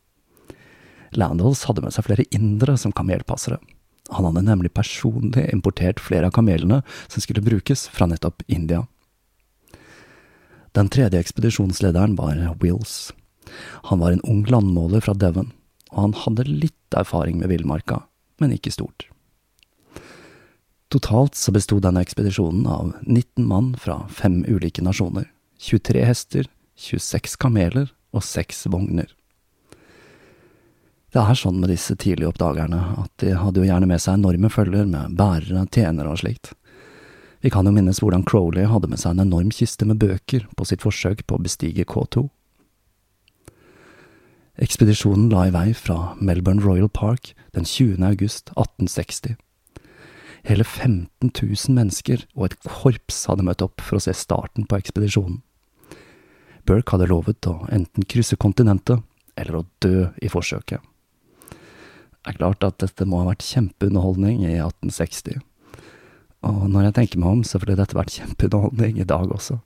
Landals 1.15 1.65
hadde 1.69 1.85
med 1.85 1.95
seg 1.95 2.07
flere 2.07 2.27
indere 2.35 2.77
som 2.79 2.95
kamelpassere. 2.95 3.61
Han 4.11 4.27
hadde 4.27 4.43
nemlig 4.47 4.73
personlig 4.75 5.47
importert 5.55 6.03
flere 6.03 6.31
av 6.31 6.35
kamelene 6.35 6.81
som 7.07 7.23
skulle 7.23 7.45
brukes 7.47 7.87
fra 7.95 8.09
nettopp 8.11 8.43
India. 8.51 8.85
Den 10.75 10.91
tredje 10.91 11.19
ekspedisjonslederen 11.23 12.17
var 12.19 12.39
Wills. 12.63 13.13
Han 13.91 14.03
var 14.03 14.15
en 14.15 14.23
ung 14.27 14.45
landmåler 14.51 15.03
fra 15.03 15.15
Devon, 15.15 15.51
og 15.91 16.05
han 16.05 16.19
hadde 16.25 16.51
litt 16.51 16.99
erfaring 16.99 17.39
med 17.39 17.51
villmarka, 17.51 18.05
men 18.43 18.55
ikke 18.55 18.75
stort. 18.75 19.09
Totalt 20.91 21.37
så 21.39 21.53
besto 21.55 21.79
denne 21.79 22.03
ekspedisjonen 22.03 22.65
av 22.67 22.93
19 23.05 23.47
mann 23.47 23.75
fra 23.79 24.09
fem 24.11 24.41
ulike 24.49 24.83
nasjoner, 24.83 25.29
23 25.63 26.03
hester, 26.03 26.49
26 26.75 27.37
kameler 27.39 27.93
og 28.11 28.25
6 28.27 28.65
vogner. 28.75 29.13
Det 31.15 31.23
er 31.23 31.39
sånn 31.39 31.61
med 31.63 31.71
disse 31.71 31.95
tidlige 31.95 32.33
oppdagerne 32.33 32.81
at 33.05 33.13
de 33.23 33.37
hadde 33.39 33.63
jo 33.63 33.69
gjerne 33.69 33.87
med 33.91 34.03
seg 34.03 34.19
enorme 34.19 34.51
følger 34.51 34.89
med 34.91 35.15
bærere, 35.19 35.63
tjenere 35.71 36.11
og 36.11 36.21
slikt. 36.23 36.53
Vi 37.41 37.53
kan 37.55 37.67
jo 37.67 37.73
minnes 37.75 38.03
hvordan 38.03 38.27
Crowley 38.27 38.67
hadde 38.67 38.91
med 38.91 38.99
seg 39.01 39.15
en 39.15 39.25
enorm 39.25 39.53
kiste 39.55 39.87
med 39.87 39.99
bøker 40.03 40.49
på 40.59 40.67
sitt 40.67 40.83
forsøk 40.83 41.23
på 41.27 41.39
å 41.39 41.43
bestige 41.43 41.87
K2. 41.87 42.25
Ekspedisjonen 44.61 45.31
la 45.31 45.47
i 45.47 45.55
vei 45.55 45.71
fra 45.73 46.17
Melbourne 46.19 46.67
Royal 46.67 46.91
Park 46.91 47.31
den 47.55 47.65
20. 47.65 48.03
august 48.11 48.51
1860. 48.59 49.39
Hele 50.47 50.65
15 50.65 51.31
000 51.31 51.77
mennesker 51.77 52.25
og 52.37 52.49
et 52.49 52.57
korps 52.65 53.25
hadde 53.29 53.45
møtt 53.47 53.65
opp 53.65 53.83
for 53.85 53.99
å 53.99 54.05
se 54.05 54.15
starten 54.17 54.67
på 54.69 54.79
ekspedisjonen. 54.81 55.43
Burke 56.69 56.95
hadde 56.95 57.11
lovet 57.11 57.49
å 57.51 57.59
enten 57.73 58.07
krysse 58.09 58.39
kontinentet 58.41 59.03
eller 59.41 59.61
å 59.61 59.67
dø 59.85 60.09
i 60.23 60.31
forsøket. 60.33 60.81
Det 62.21 62.35
er 62.35 62.37
klart 62.37 62.65
at 62.67 62.81
dette 62.83 63.07
må 63.09 63.23
ha 63.23 63.31
vært 63.31 63.47
kjempeunderholdning 63.47 64.43
i 64.45 64.59
1860. 64.59 65.41
Og 66.49 66.67
når 66.73 66.89
jeg 66.89 66.97
tenker 66.99 67.21
meg 67.21 67.39
om, 67.39 67.45
så 67.45 67.61
ville 67.61 67.77
dette 67.79 67.97
vært 67.97 68.13
kjempeunderholdning 68.17 69.01
i 69.01 69.09
dag 69.09 69.33
også. 69.33 69.59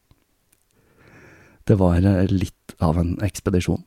Det 1.65 1.79
var 1.81 2.03
litt 2.31 2.75
av 2.83 2.99
en 3.01 3.17
ekspedisjon. 3.25 3.83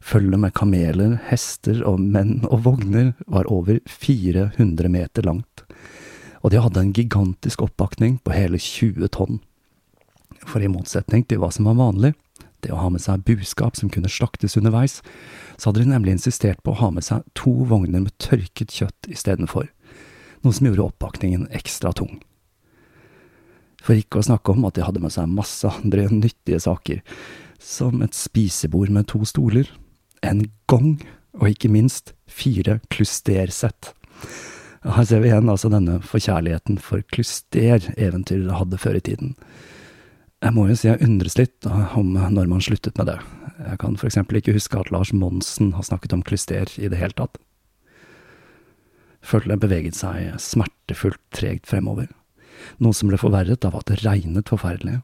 Følget 0.00 0.40
med 0.40 0.54
kameler, 0.54 1.16
hester 1.30 1.80
og 1.88 2.00
menn 2.00 2.44
og 2.50 2.62
vogner 2.66 3.14
var 3.26 3.48
over 3.52 3.80
400 3.88 4.90
meter 4.92 5.26
langt, 5.26 5.64
og 6.44 6.52
de 6.52 6.60
hadde 6.62 6.82
en 6.82 6.92
gigantisk 6.94 7.64
oppakning 7.64 8.20
på 8.22 8.34
hele 8.36 8.60
20 8.60 9.08
tonn. 9.16 9.40
For 10.46 10.62
i 10.62 10.70
motsetning 10.70 11.24
til 11.26 11.40
hva 11.42 11.50
som 11.54 11.66
var 11.66 11.78
vanlig, 11.80 12.12
det 12.62 12.72
å 12.74 12.80
ha 12.80 12.90
med 12.90 13.02
seg 13.02 13.24
buskap 13.26 13.76
som 13.78 13.90
kunne 13.92 14.10
slaktes 14.10 14.56
underveis, 14.58 15.00
så 15.56 15.70
hadde 15.70 15.84
de 15.84 15.90
nemlig 15.90 16.16
insistert 16.16 16.62
på 16.64 16.74
å 16.74 16.80
ha 16.80 16.90
med 16.94 17.04
seg 17.06 17.24
to 17.38 17.52
vogner 17.68 18.04
med 18.04 18.14
tørket 18.22 18.74
kjøtt 18.74 19.10
istedenfor, 19.10 19.68
noe 20.42 20.54
som 20.54 20.68
gjorde 20.68 20.86
oppakningen 20.86 21.48
ekstra 21.56 21.92
tung. 21.96 22.18
For 23.82 23.98
ikke 23.98 24.20
å 24.20 24.26
snakke 24.26 24.54
om 24.54 24.66
at 24.66 24.76
de 24.78 24.86
hadde 24.86 25.02
med 25.02 25.14
seg 25.14 25.30
masse 25.30 25.68
andre 25.70 26.08
nyttige 26.10 26.58
saker, 26.62 27.02
som 27.62 28.02
et 28.04 28.16
spisebord 28.16 28.90
med 28.92 29.08
to 29.10 29.22
stoler, 29.28 29.68
en 30.28 30.44
gong, 30.70 30.98
og 31.36 31.50
ikke 31.50 31.70
minst 31.72 32.14
fire 32.30 32.80
klustersett. 32.92 33.92
Her 34.86 35.06
ser 35.06 35.22
vi 35.22 35.30
igjen 35.32 35.50
altså 35.50 35.70
denne 35.72 35.98
forkjærligheten 36.04 36.78
for 36.82 37.02
kluster 37.12 37.88
eventyrere 37.96 38.60
hadde 38.60 38.78
før 38.80 38.98
i 39.00 39.02
tiden. 39.08 39.34
Jeg 40.44 40.54
må 40.54 40.66
jo 40.68 40.76
si 40.78 40.86
jeg 40.86 41.02
undres 41.02 41.38
litt 41.40 41.66
om 41.66 42.12
når 42.14 42.46
man 42.50 42.62
sluttet 42.62 42.98
med 43.00 43.08
det. 43.10 43.16
Jeg 43.56 43.80
kan 43.82 43.96
eksempel 43.96 44.38
ikke 44.38 44.54
huske 44.54 44.78
at 44.78 44.92
Lars 44.94 45.12
Monsen 45.16 45.72
har 45.74 45.86
snakket 45.86 46.14
om 46.14 46.22
klyster 46.22 46.70
i 46.76 46.90
det 46.92 47.00
hele 47.00 47.16
tatt. 47.18 47.40
Følget 49.26 49.62
beveget 49.64 49.98
seg 49.98 50.36
smertefullt 50.38 51.22
tregt 51.34 51.66
fremover, 51.66 52.06
noe 52.78 52.94
som 52.94 53.10
ble 53.10 53.18
forverret 53.18 53.64
av 53.66 53.74
at 53.80 53.88
det 53.90 54.04
regnet 54.04 54.52
forferdelig 54.52 55.00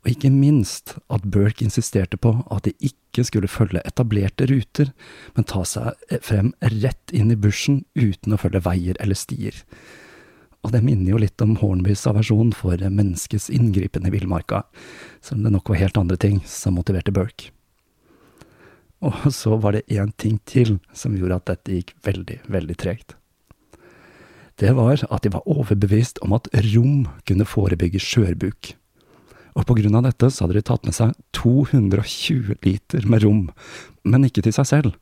og 0.00 0.08
ikke 0.08 0.30
minst 0.32 0.94
at 1.12 1.26
Burke 1.28 1.64
insisterte 1.66 2.16
på 2.16 2.32
at 2.48 2.64
de 2.64 2.72
ikke 2.80 3.24
skulle 3.28 3.50
følge 3.52 3.82
etablerte 3.84 4.46
ruter, 4.48 4.92
men 5.36 5.44
ta 5.48 5.64
seg 5.68 6.20
frem 6.24 6.54
rett 6.80 7.12
inn 7.12 7.32
i 7.32 7.36
bushen 7.36 7.82
uten 7.98 8.32
å 8.32 8.40
følge 8.40 8.62
veier 8.64 9.00
eller 9.02 9.18
stier. 9.18 9.56
Og 10.64 10.72
det 10.72 10.82
minner 10.84 11.12
jo 11.12 11.20
litt 11.20 11.40
om 11.44 11.54
Hornbys 11.60 12.06
aversjon 12.08 12.52
for 12.56 12.80
menneskets 12.80 13.48
inngripen 13.52 14.08
i 14.08 14.12
villmarka, 14.12 14.64
selv 15.20 15.40
om 15.40 15.46
det 15.46 15.54
nok 15.56 15.72
var 15.72 15.82
helt 15.84 16.00
andre 16.00 16.20
ting 16.20 16.40
som 16.48 16.76
motiverte 16.80 17.12
Burke. 17.16 17.52
Og 19.04 19.30
så 19.32 19.56
var 19.56 19.76
det 19.76 19.88
én 19.88 20.12
ting 20.20 20.36
til 20.48 20.78
som 20.96 21.16
gjorde 21.16 21.40
at 21.40 21.48
dette 21.54 21.76
gikk 21.76 21.94
veldig, 22.04 22.42
veldig 22.52 22.76
tregt. 22.80 23.16
Det 24.60 24.74
var 24.76 25.00
at 25.08 25.24
de 25.24 25.32
var 25.32 25.48
overbevist 25.48 26.20
om 26.24 26.34
at 26.36 26.50
rom 26.72 27.06
kunne 27.24 27.48
forebygge 27.48 28.00
skjørbuk 28.04 28.74
og 29.60 29.66
på 29.68 29.76
grunn 29.76 29.98
av 29.98 30.06
dette 30.06 30.30
så 30.32 30.46
hadde 30.46 30.56
de 30.56 30.64
tatt 30.64 30.86
med 30.88 30.96
seg 30.96 31.12
220 31.36 32.54
liter 32.64 33.06
med 33.10 33.24
rom, 33.26 33.42
men 34.08 34.24
ikke 34.24 34.44
til 34.46 34.56
seg 34.56 34.68
selv, 34.72 34.96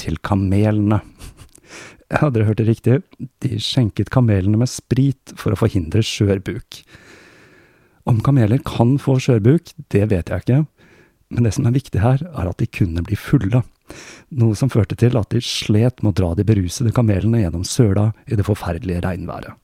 til 0.00 0.20
kamelene. 0.22 1.02
Ja, 2.12 2.28
dere 2.30 2.44
hørte 2.46 2.66
riktig, 2.68 2.98
de 3.42 3.56
skjenket 3.58 4.10
kamelene 4.12 4.58
med 4.60 4.68
sprit 4.70 5.32
for 5.40 5.54
å 5.54 5.58
forhindre 5.58 6.02
skjørbuk. 6.04 6.82
Om 8.06 8.20
kameler 8.22 8.60
kan 8.62 8.92
få 9.02 9.16
skjørbuk, 9.24 9.72
det 9.90 10.04
vet 10.12 10.30
jeg 10.30 10.44
ikke, 10.44 10.60
men 11.32 11.48
det 11.48 11.54
som 11.56 11.66
er 11.66 11.74
viktig 11.74 12.02
her, 12.04 12.20
er 12.28 12.50
at 12.52 12.60
de 12.60 12.68
kunne 12.70 13.02
bli 13.08 13.18
fulle, 13.18 13.64
noe 14.36 14.58
som 14.60 14.70
førte 14.70 15.00
til 15.00 15.16
at 15.18 15.32
de 15.32 15.40
slet 15.42 16.04
med 16.04 16.12
å 16.12 16.18
dra 16.20 16.30
de 16.38 16.46
berusede 16.46 16.92
kamelene 16.94 17.40
gjennom 17.42 17.64
søla 17.66 18.10
i 18.28 18.38
det 18.38 18.46
forferdelige 18.46 19.02
regnværet. 19.08 19.56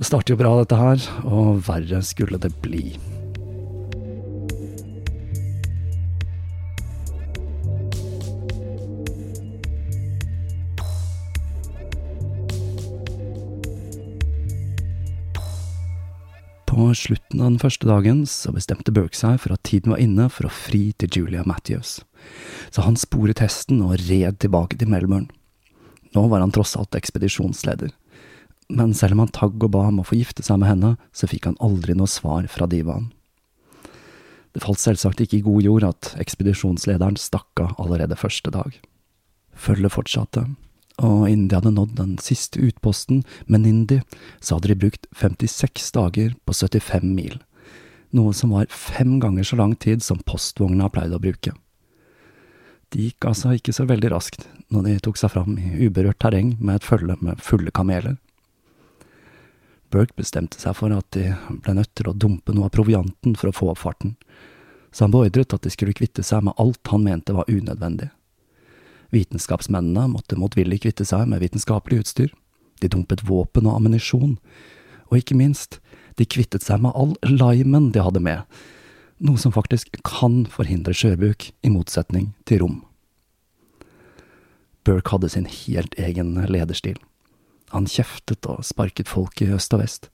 Det 0.00 0.06
starter 0.08 0.32
jo 0.32 0.38
bra, 0.40 0.54
dette 0.56 0.76
her, 0.80 1.02
og 1.28 1.58
verre 1.66 1.98
skulle 2.00 2.38
det 2.40 2.54
bli. 2.64 2.94
På 16.64 16.94
slutten 16.96 17.42
av 17.42 17.50
den 17.50 17.60
første 17.60 17.84
dagen 17.84 18.24
så 18.24 18.54
bestemte 18.56 18.96
Burke 18.96 19.20
seg 19.20 19.36
for 19.44 19.52
at 19.52 19.66
tiden 19.68 19.92
var 19.92 20.00
inne 20.00 20.30
for 20.32 20.48
å 20.48 20.54
fri 20.64 20.94
til 20.96 21.12
Julia 21.12 21.44
Matthews, 21.44 21.98
så 22.72 22.88
han 22.88 22.96
sporet 22.96 23.44
hesten 23.44 23.84
og 23.84 23.98
red 24.08 24.40
tilbake 24.40 24.80
til 24.80 24.88
Melbourne. 24.88 25.28
Nå 26.16 26.24
var 26.32 26.40
han 26.40 26.56
tross 26.56 26.72
alt 26.80 26.96
ekspedisjonsleder, 26.96 27.92
men 28.70 28.94
selv 28.94 29.16
om 29.16 29.24
han 29.24 29.32
tagg 29.34 29.58
og 29.58 29.72
ba 29.74 29.86
om 29.88 30.00
å 30.02 30.06
få 30.06 30.18
gifte 30.20 30.44
seg 30.46 30.60
med 30.62 30.70
henne, 30.70 30.94
så 31.12 31.28
fikk 31.30 31.48
han 31.50 31.58
aldri 31.62 31.96
noe 31.98 32.10
svar 32.10 32.46
fra 32.50 32.68
divaen. 32.70 33.10
Det 34.54 34.62
falt 34.64 34.82
selvsagt 34.82 35.20
ikke 35.22 35.38
i 35.38 35.44
god 35.46 35.62
jord 35.62 35.86
at 35.86 36.14
ekspedisjonslederen 36.22 37.18
stakk 37.20 37.62
av 37.62 37.76
allerede 37.82 38.18
første 38.18 38.50
dag. 38.54 38.74
Følget 39.54 39.94
fortsatte, 39.94 40.46
og 41.00 41.28
innen 41.28 41.48
de 41.48 41.56
hadde 41.56 41.74
nådd 41.76 41.94
den 41.98 42.16
siste 42.22 42.60
utposten, 42.64 43.22
Menindi, 43.46 44.00
så 44.40 44.58
hadde 44.58 44.72
de 44.72 44.80
brukt 44.82 45.06
56 45.16 45.92
dager 45.96 46.34
på 46.44 46.56
75 46.56 47.06
mil, 47.14 47.38
noe 48.16 48.34
som 48.34 48.54
var 48.56 48.70
fem 48.74 49.18
ganger 49.22 49.46
så 49.46 49.60
lang 49.60 49.76
tid 49.78 50.02
som 50.02 50.22
postvogna 50.26 50.90
pleide 50.92 51.18
å 51.18 51.22
bruke. 51.22 51.54
Det 52.90 53.04
gikk 53.04 53.28
altså 53.30 53.54
ikke 53.54 53.74
så 53.74 53.86
veldig 53.86 54.10
raskt 54.10 54.48
når 54.74 54.88
de 54.88 54.96
tok 55.06 55.20
seg 55.20 55.30
fram 55.30 55.54
i 55.62 55.86
uberørt 55.86 56.18
terreng 56.22 56.56
med 56.58 56.80
et 56.80 56.86
følge 56.86 57.14
med 57.22 57.42
fulle 57.44 57.70
kameler. 57.70 58.16
Burke 59.90 60.14
bestemte 60.16 60.60
seg 60.60 60.76
for 60.78 60.94
at 60.94 61.08
de 61.16 61.32
ble 61.64 61.74
nødt 61.74 61.90
til 61.98 62.10
å 62.10 62.14
dumpe 62.14 62.54
noe 62.54 62.68
av 62.68 62.74
provianten 62.74 63.34
for 63.38 63.50
å 63.50 63.56
få 63.56 63.70
opp 63.72 63.82
farten, 63.82 64.14
så 64.94 65.06
han 65.06 65.14
beordret 65.14 65.54
at 65.54 65.66
de 65.66 65.72
skulle 65.74 65.94
kvitte 65.98 66.22
seg 66.26 66.44
med 66.46 66.58
alt 66.62 66.92
han 66.92 67.04
mente 67.06 67.34
var 67.34 67.50
unødvendig. 67.50 68.10
Vitenskapsmennene 69.10 70.06
måtte 70.12 70.38
motvillig 70.38 70.82
kvitte 70.84 71.06
seg 71.06 71.26
med 71.30 71.42
vitenskapelig 71.42 72.04
utstyr, 72.04 72.30
de 72.80 72.90
dumpet 72.90 73.24
våpen 73.26 73.66
og 73.66 73.80
ammunisjon, 73.80 74.36
og 75.10 75.18
ikke 75.18 75.38
minst, 75.38 75.80
de 76.18 76.26
kvittet 76.26 76.62
seg 76.62 76.82
med 76.84 76.94
all 76.94 77.16
limen 77.26 77.90
de 77.94 78.02
hadde 78.04 78.22
med, 78.22 78.46
noe 79.20 79.40
som 79.40 79.52
faktisk 79.52 79.98
kan 80.06 80.44
forhindre 80.48 80.94
skjørbuk, 80.96 81.50
i 81.66 81.72
motsetning 81.72 82.30
til 82.48 82.62
rom. 82.62 82.78
Burke 84.86 85.12
hadde 85.12 85.28
sin 85.34 85.48
helt 85.50 85.96
egen 86.00 86.36
lederstil. 86.48 86.96
Han 87.70 87.86
kjeftet 87.86 88.46
og 88.50 88.64
sparket 88.66 89.08
folk 89.10 89.40
i 89.44 89.50
øst 89.54 89.74
og 89.76 89.84
vest, 89.84 90.08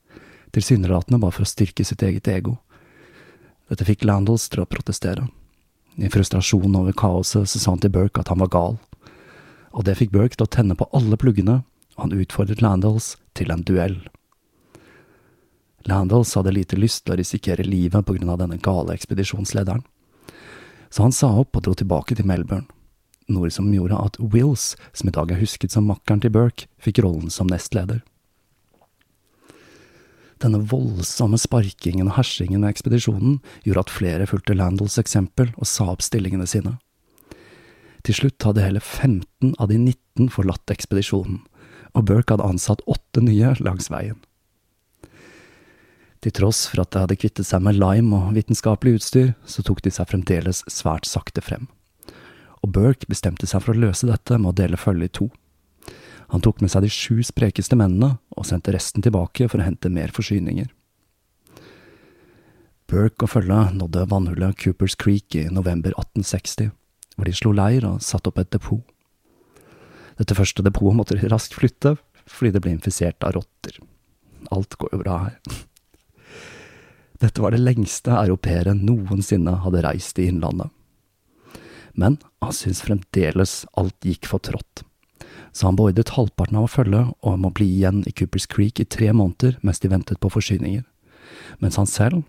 tilsynelatende 0.53 1.21
bare 1.23 1.33
for 1.33 1.47
å 1.47 1.49
styrke 1.49 1.85
sitt 1.89 2.03
eget 2.05 2.29
ego. 2.29 2.59
Dette 3.71 3.87
fikk 3.89 4.05
Landals 4.05 4.49
til 4.53 4.63
å 4.63 4.69
protestere. 4.69 5.25
I 5.97 6.11
frustrasjon 6.13 6.77
over 6.77 6.93
kaoset 6.93 7.49
så 7.49 7.61
sa 7.61 7.73
han 7.73 7.81
til 7.81 7.95
Burke 7.95 8.21
at 8.21 8.29
han 8.29 8.43
var 8.45 8.53
gal, 8.53 8.77
og 9.73 9.89
det 9.89 9.97
fikk 9.97 10.13
Burke 10.13 10.37
til 10.37 10.45
å 10.45 10.53
tenne 10.53 10.77
på 10.77 10.89
alle 10.97 11.17
pluggene, 11.21 11.63
og 11.97 12.05
han 12.05 12.21
utfordret 12.21 12.61
Landals 12.65 13.15
til 13.37 13.53
en 13.53 13.65
duell. 13.65 13.99
Landals 15.89 16.35
hadde 16.37 16.53
lite 16.53 16.77
lyst 16.77 17.07
til 17.07 17.15
å 17.15 17.21
risikere 17.21 17.65
livet 17.65 18.05
på 18.05 18.19
grunn 18.19 18.33
av 18.33 18.43
denne 18.43 18.61
gale 18.61 18.93
ekspedisjonslederen, 18.97 19.85
så 20.91 21.09
han 21.09 21.15
sa 21.15 21.33
opp 21.41 21.57
og 21.57 21.65
dro 21.65 21.73
tilbake 21.77 22.15
til 22.19 22.29
Melbourne 22.29 22.75
noe 23.33 23.50
som 23.50 23.73
gjorde 23.75 23.99
at 23.99 24.18
Wills, 24.21 24.75
som 24.92 25.11
i 25.11 25.14
dag 25.14 25.33
er 25.33 25.40
husket 25.40 25.75
som 25.75 25.88
makkeren 25.90 26.23
til 26.23 26.33
Burke, 26.35 26.68
fikk 26.83 27.02
rollen 27.04 27.33
som 27.33 27.50
nestleder. 27.50 28.02
Denne 30.42 30.61
voldsomme 30.68 31.38
sparkingen 31.40 32.11
og 32.11 32.18
hersingen 32.18 32.64
av 32.64 32.75
ekspedisjonen 32.75 33.38
gjorde 33.64 33.87
at 33.87 33.92
flere 33.95 34.26
fulgte 34.28 34.56
Landals 34.56 34.99
eksempel 35.00 35.49
og 35.56 35.68
sa 35.71 35.88
opp 35.95 36.04
stillingene 36.04 36.49
sine. 36.49 36.76
Til 38.04 38.18
slutt 38.21 38.45
hadde 38.47 38.62
hele 38.62 38.83
15 38.83 39.56
av 39.56 39.71
de 39.73 39.78
19 39.80 40.28
forlatt 40.30 40.71
ekspedisjonen, 40.71 41.40
og 41.97 42.04
Burke 42.06 42.37
hadde 42.37 42.47
ansatt 42.47 42.85
åtte 42.87 43.25
nye 43.25 43.54
langs 43.64 43.88
veien. 43.90 44.21
Til 46.23 46.35
tross 46.35 46.66
for 46.68 46.83
at 46.85 46.92
de 46.92 47.02
hadde 47.02 47.16
kvittet 47.18 47.49
seg 47.49 47.64
med 47.64 47.78
lime 47.80 48.18
og 48.18 48.37
vitenskapelig 48.37 49.00
utstyr, 49.00 49.33
så 49.49 49.64
tok 49.64 49.83
de 49.85 49.92
seg 49.95 50.09
fremdeles 50.11 50.62
svært 50.71 51.09
sakte 51.09 51.42
frem. 51.45 51.68
Og 52.66 52.73
Burke 52.75 53.06
bestemte 53.06 53.46
seg 53.46 53.62
for 53.62 53.76
å 53.76 53.78
løse 53.78 54.08
dette 54.08 54.40
med 54.40 54.50
å 54.50 54.56
dele 54.58 54.78
følget 54.80 55.12
i 55.12 55.16
to. 55.20 55.26
Han 56.35 56.42
tok 56.42 56.58
med 56.58 56.73
seg 56.73 56.82
de 56.82 56.90
sju 56.90 57.20
sprekeste 57.23 57.78
mennene 57.78 58.16
og 58.35 58.49
sendte 58.49 58.73
resten 58.75 59.04
tilbake 59.04 59.46
for 59.46 59.62
å 59.62 59.66
hente 59.68 59.92
mer 59.92 60.11
forsyninger. 60.11 60.66
Burke 62.90 63.26
og 63.26 63.30
følget 63.30 63.76
nådde 63.78 64.08
vannhullet 64.11 64.58
Coopers 64.58 64.96
Creek 64.99 65.38
i 65.38 65.44
november 65.46 65.94
1860, 65.94 66.73
hvor 67.14 67.30
de 67.30 67.35
slo 67.38 67.54
leir 67.54 67.87
og 67.87 68.02
satte 68.02 68.32
opp 68.32 68.42
et 68.42 68.50
depot. 68.50 68.82
Dette 70.18 70.35
første 70.35 70.64
depotet 70.66 70.99
måtte 70.99 71.18
de 71.18 71.30
raskt 71.30 71.54
flytte, 71.54 71.94
fordi 72.26 72.56
det 72.56 72.62
ble 72.64 72.75
infisert 72.75 73.23
av 73.23 73.37
rotter. 73.38 73.78
Alt 74.50 74.75
går 74.80 74.94
jo 74.94 75.02
bra 75.04 75.20
her. 75.28 75.38
Dette 77.23 77.42
var 77.42 77.54
det 77.54 77.62
lengste 77.62 78.18
europeere 78.18 78.75
noensinne 78.75 79.54
hadde 79.62 79.87
reist 79.87 80.18
i 80.18 80.26
Innlandet. 80.32 80.75
Men 81.97 82.19
han 82.45 82.53
syntes 82.53 82.85
fremdeles 82.85 83.65
alt 83.81 83.97
gikk 84.05 84.29
for 84.29 84.45
trått, 84.45 84.85
så 85.57 85.71
han 85.71 85.79
beordret 85.79 86.12
halvparten 86.12 86.59
av 86.61 86.69
å 86.69 86.73
følge 86.73 87.03
og 87.09 87.29
om 87.33 87.47
å 87.49 87.53
bli 87.57 87.69
igjen 87.79 88.03
i 88.05 88.12
Coopers 88.12 88.45
Creek 88.53 88.83
i 88.83 88.88
tre 88.88 89.09
måneder 89.17 89.57
mens 89.65 89.81
de 89.81 89.88
ventet 89.88 90.21
på 90.21 90.31
forsyninger, 90.33 90.85
mens 91.65 91.79
han 91.81 91.88
selv, 91.88 92.26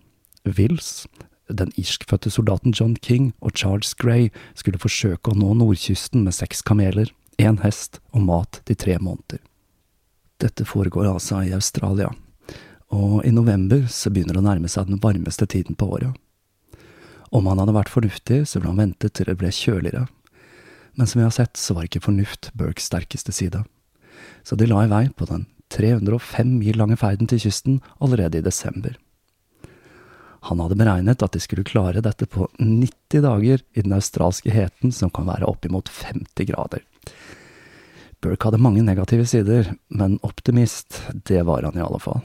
Wills, 0.48 1.04
den 1.48 1.72
irskfødte 1.76 2.30
soldaten 2.32 2.72
John 2.72 2.96
King 3.04 3.32
og 3.40 3.52
Charles 3.56 3.92
Gray 3.94 4.30
skulle 4.56 4.80
forsøke 4.80 5.32
å 5.32 5.36
nå 5.36 5.54
nordkysten 5.60 6.24
med 6.24 6.36
seks 6.36 6.64
kameler, 6.64 7.12
én 7.38 7.60
hest 7.62 8.00
og 8.12 8.24
mat 8.24 8.62
de 8.68 8.76
tre 8.76 8.96
måneder. 9.00 9.42
Dette 10.40 10.64
foregår 10.68 11.08
altså 11.10 11.42
i 11.44 11.52
Australia, 11.56 12.10
og 12.94 13.20
i 13.26 13.32
november 13.34 13.84
så 13.92 14.12
begynner 14.12 14.38
det 14.38 14.42
å 14.42 14.48
nærme 14.48 14.70
seg 14.72 14.88
den 14.88 15.00
varmeste 15.02 15.48
tiden 15.50 15.76
på 15.76 15.90
året. 15.98 16.14
Om 17.30 17.48
han 17.50 17.60
hadde 17.60 17.76
vært 17.76 17.92
fornuftig, 17.92 18.44
så 18.48 18.58
ville 18.58 18.72
han 18.72 18.80
ventet 18.80 19.14
til 19.16 19.28
det 19.28 19.36
ble 19.40 19.50
kjøligere, 19.52 20.06
men 20.98 21.06
som 21.06 21.20
vi 21.20 21.26
har 21.26 21.34
sett, 21.34 21.56
så 21.56 21.76
var 21.76 21.86
ikke 21.86 22.02
fornuft 22.02 22.50
Burkes 22.58 22.88
sterkeste 22.90 23.30
side. 23.32 23.60
Så 24.42 24.56
de 24.58 24.66
la 24.66 24.82
i 24.82 24.90
vei 24.90 25.04
på 25.14 25.28
den 25.28 25.44
305 25.70 26.56
mil 26.58 26.78
lange 26.80 26.96
ferden 26.98 27.28
til 27.30 27.38
kysten 27.44 27.76
allerede 28.02 28.40
i 28.40 28.42
desember. 28.42 28.96
Han 30.48 30.58
hadde 30.62 30.78
beregnet 30.80 31.22
at 31.22 31.36
de 31.36 31.42
skulle 31.42 31.66
klare 31.66 32.02
dette 32.02 32.26
på 32.26 32.48
90 32.58 33.22
dager 33.22 33.62
i 33.74 33.84
den 33.84 33.94
australske 33.94 34.50
heten 34.50 34.90
som 34.94 35.12
kan 35.14 35.28
være 35.28 35.46
oppimot 35.46 35.90
50 35.92 36.50
grader. 36.50 36.82
Burke 38.18 38.48
hadde 38.48 38.62
mange 38.62 38.82
negative 38.82 39.26
sider, 39.30 39.70
men 39.86 40.18
optimist, 40.26 41.04
det 41.30 41.44
var 41.46 41.62
han 41.62 41.78
i 41.78 41.84
alle 41.84 42.02
fall. 42.02 42.24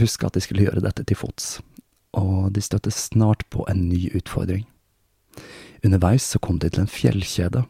Husk 0.00 0.24
at 0.24 0.36
de 0.36 0.40
skulle 0.40 0.64
gjøre 0.64 0.84
dette 0.84 1.04
til 1.04 1.20
fots, 1.20 1.58
og 2.24 2.54
de 2.56 2.62
støtte 2.64 2.92
snart 2.94 3.44
på 3.52 3.66
en 3.70 3.86
ny 3.90 4.08
utfordring. 4.16 4.64
Underveis 5.84 6.24
så 6.24 6.40
kom 6.40 6.58
de 6.62 6.70
til 6.72 6.84
en 6.84 6.90
fjellkjede, 6.90 7.64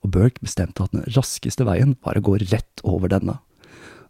og 0.00 0.12
Burke 0.14 0.40
bestemte 0.40 0.86
at 0.86 0.94
den 0.94 1.04
raskeste 1.12 1.66
veien 1.68 1.96
var 2.06 2.16
å 2.16 2.24
gå 2.24 2.38
rett 2.40 2.84
over 2.88 3.12
denne, 3.12 3.36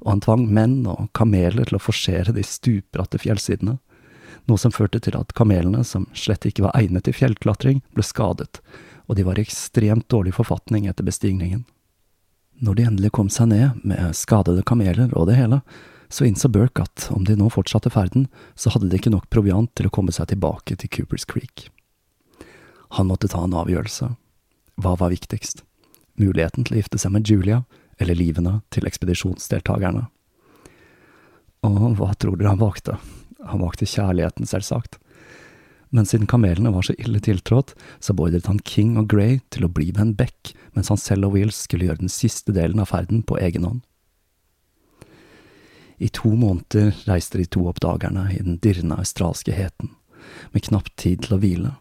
og 0.00 0.12
han 0.14 0.22
tvang 0.24 0.44
menn 0.46 0.76
og 0.88 1.10
kameler 1.16 1.66
til 1.66 1.80
å 1.80 1.82
forsere 1.82 2.34
de 2.36 2.44
stupbratte 2.46 3.18
fjellsidene, 3.20 3.80
noe 4.48 4.60
som 4.60 4.72
førte 4.72 5.00
til 5.02 5.18
at 5.18 5.34
kamelene, 5.36 5.82
som 5.84 6.06
slett 6.16 6.46
ikke 6.48 6.64
var 6.68 6.78
egnet 6.78 7.04
til 7.06 7.16
fjellklatring, 7.16 7.82
ble 7.94 8.06
skadet, 8.06 8.62
og 9.10 9.18
de 9.18 9.26
var 9.26 9.38
i 9.38 9.44
ekstremt 9.44 10.08
dårlig 10.12 10.36
forfatning 10.36 10.86
etter 10.88 11.06
bestigningen. 11.06 11.66
Når 12.60 12.76
de 12.76 12.86
endelig 12.86 13.10
kom 13.16 13.30
seg 13.32 13.50
ned, 13.50 13.80
med 13.82 14.14
skadede 14.16 14.64
kameler 14.66 15.10
og 15.16 15.28
det 15.30 15.38
hele, 15.40 15.60
så 16.10 16.26
innså 16.26 16.50
Burke 16.50 16.84
at 16.84 17.06
om 17.14 17.24
de 17.24 17.36
nå 17.38 17.48
fortsatte 17.54 17.92
ferden, 17.94 18.26
så 18.58 18.72
hadde 18.74 18.90
de 18.90 18.98
ikke 18.98 19.12
nok 19.14 19.28
proviant 19.30 19.70
til 19.78 19.86
å 19.88 19.94
komme 19.94 20.12
seg 20.14 20.32
tilbake 20.32 20.76
til 20.76 20.90
Coopers 20.90 21.26
Creek. 21.30 21.68
Han 22.98 23.06
måtte 23.06 23.30
ta 23.30 23.44
en 23.46 23.54
avgjørelse. 23.54 24.10
Hva 24.82 24.96
var 24.98 25.12
viktigst? 25.14 25.62
Muligheten 26.18 26.66
til 26.66 26.76
å 26.76 26.80
gifte 26.80 26.98
seg 26.98 27.14
med 27.14 27.30
Julia, 27.30 27.62
eller 28.00 28.18
livene 28.18 28.58
til 28.74 28.88
ekspedisjonsdeltakerne? 28.88 30.08
Og 31.68 31.94
hva 32.00 32.10
tror 32.18 32.40
dere 32.40 32.54
han 32.54 32.62
valgte? 32.62 32.96
Han 33.46 33.62
valgte 33.62 33.88
kjærligheten, 33.88 34.48
selvsagt. 34.48 34.98
Men 35.90 36.06
siden 36.06 36.28
kamelene 36.30 36.72
var 36.74 36.86
så 36.86 36.94
ille 37.02 37.20
tiltrådt, 37.22 37.74
så 37.98 38.14
beordret 38.16 38.48
han 38.50 38.62
King 38.66 38.96
og 39.00 39.10
Grey 39.10 39.40
til 39.54 39.66
å 39.66 39.72
bli 39.72 39.90
med 39.92 40.02
en 40.04 40.16
bekk, 40.18 40.52
mens 40.74 40.90
han 40.92 41.00
selv 41.00 41.28
og 41.28 41.36
Wills 41.36 41.64
skulle 41.66 41.88
gjøre 41.88 42.04
den 42.04 42.12
siste 42.12 42.54
delen 42.56 42.82
av 42.82 42.90
ferden 42.92 43.24
på 43.26 43.38
egen 43.42 43.66
hånd. 43.66 43.80
I 46.00 46.08
to 46.08 46.32
måneder 46.32 46.94
reiste 47.04 47.38
de 47.38 47.44
to 47.44 47.66
oppdagerne 47.68 48.30
i 48.32 48.38
den 48.40 48.56
dirrende 48.64 48.96
australske 48.96 49.52
heten, 49.52 49.90
med 50.50 50.64
knapt 50.64 50.94
tid 50.96 51.26
til 51.26 51.36
å 51.36 51.40
hvile. 51.42 51.72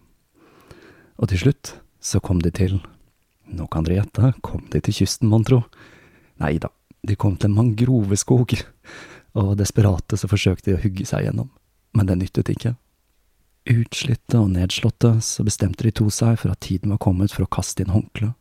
Og 1.20 1.32
til 1.32 1.46
slutt 1.46 1.78
så 2.04 2.20
kom 2.24 2.42
de 2.44 2.52
til… 2.52 2.82
Nå 3.50 3.66
kan 3.72 3.88
dere 3.88 4.02
gjette, 4.02 4.34
kom 4.46 4.68
de 4.70 4.82
til 4.84 4.94
kysten, 5.00 5.30
mon 5.32 5.46
tro? 5.48 5.64
Nei 6.44 6.58
da, 6.62 6.70
de 7.02 7.16
kom 7.16 7.38
til 7.40 7.50
en 7.50 7.56
mangroveskog, 7.58 8.54
og 9.40 9.56
desperate 9.58 10.20
så 10.20 10.30
forsøkte 10.30 10.70
de 10.70 10.76
å 10.78 10.82
hugge 10.84 11.08
seg 11.08 11.26
gjennom, 11.26 11.48
men 11.96 12.10
det 12.10 12.20
nyttet 12.20 12.52
ikke. 12.52 12.76
Utslitte 13.70 14.40
og 14.40 14.52
nedslåtte 14.52 15.16
så 15.24 15.46
bestemte 15.48 15.88
de 15.88 15.94
to 15.96 16.10
seg 16.14 16.36
for 16.42 16.52
at 16.52 16.62
tiden 16.66 16.92
var 16.92 17.02
kommet 17.04 17.34
for 17.34 17.48
å 17.48 17.52
kaste 17.52 17.86
inn 17.86 17.94
håndkleet, 17.96 18.36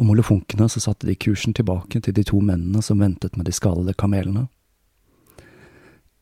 og 0.00 0.08
molefonkene 0.08 0.66
så 0.72 0.80
satte 0.80 1.06
de 1.06 1.14
kursen 1.14 1.54
tilbake 1.54 2.00
til 2.02 2.14
de 2.16 2.24
to 2.26 2.38
mennene 2.40 2.82
som 2.82 3.00
ventet 3.02 3.36
med 3.36 3.46
de 3.46 3.54
skadede 3.54 3.94
kamelene. 3.94 4.48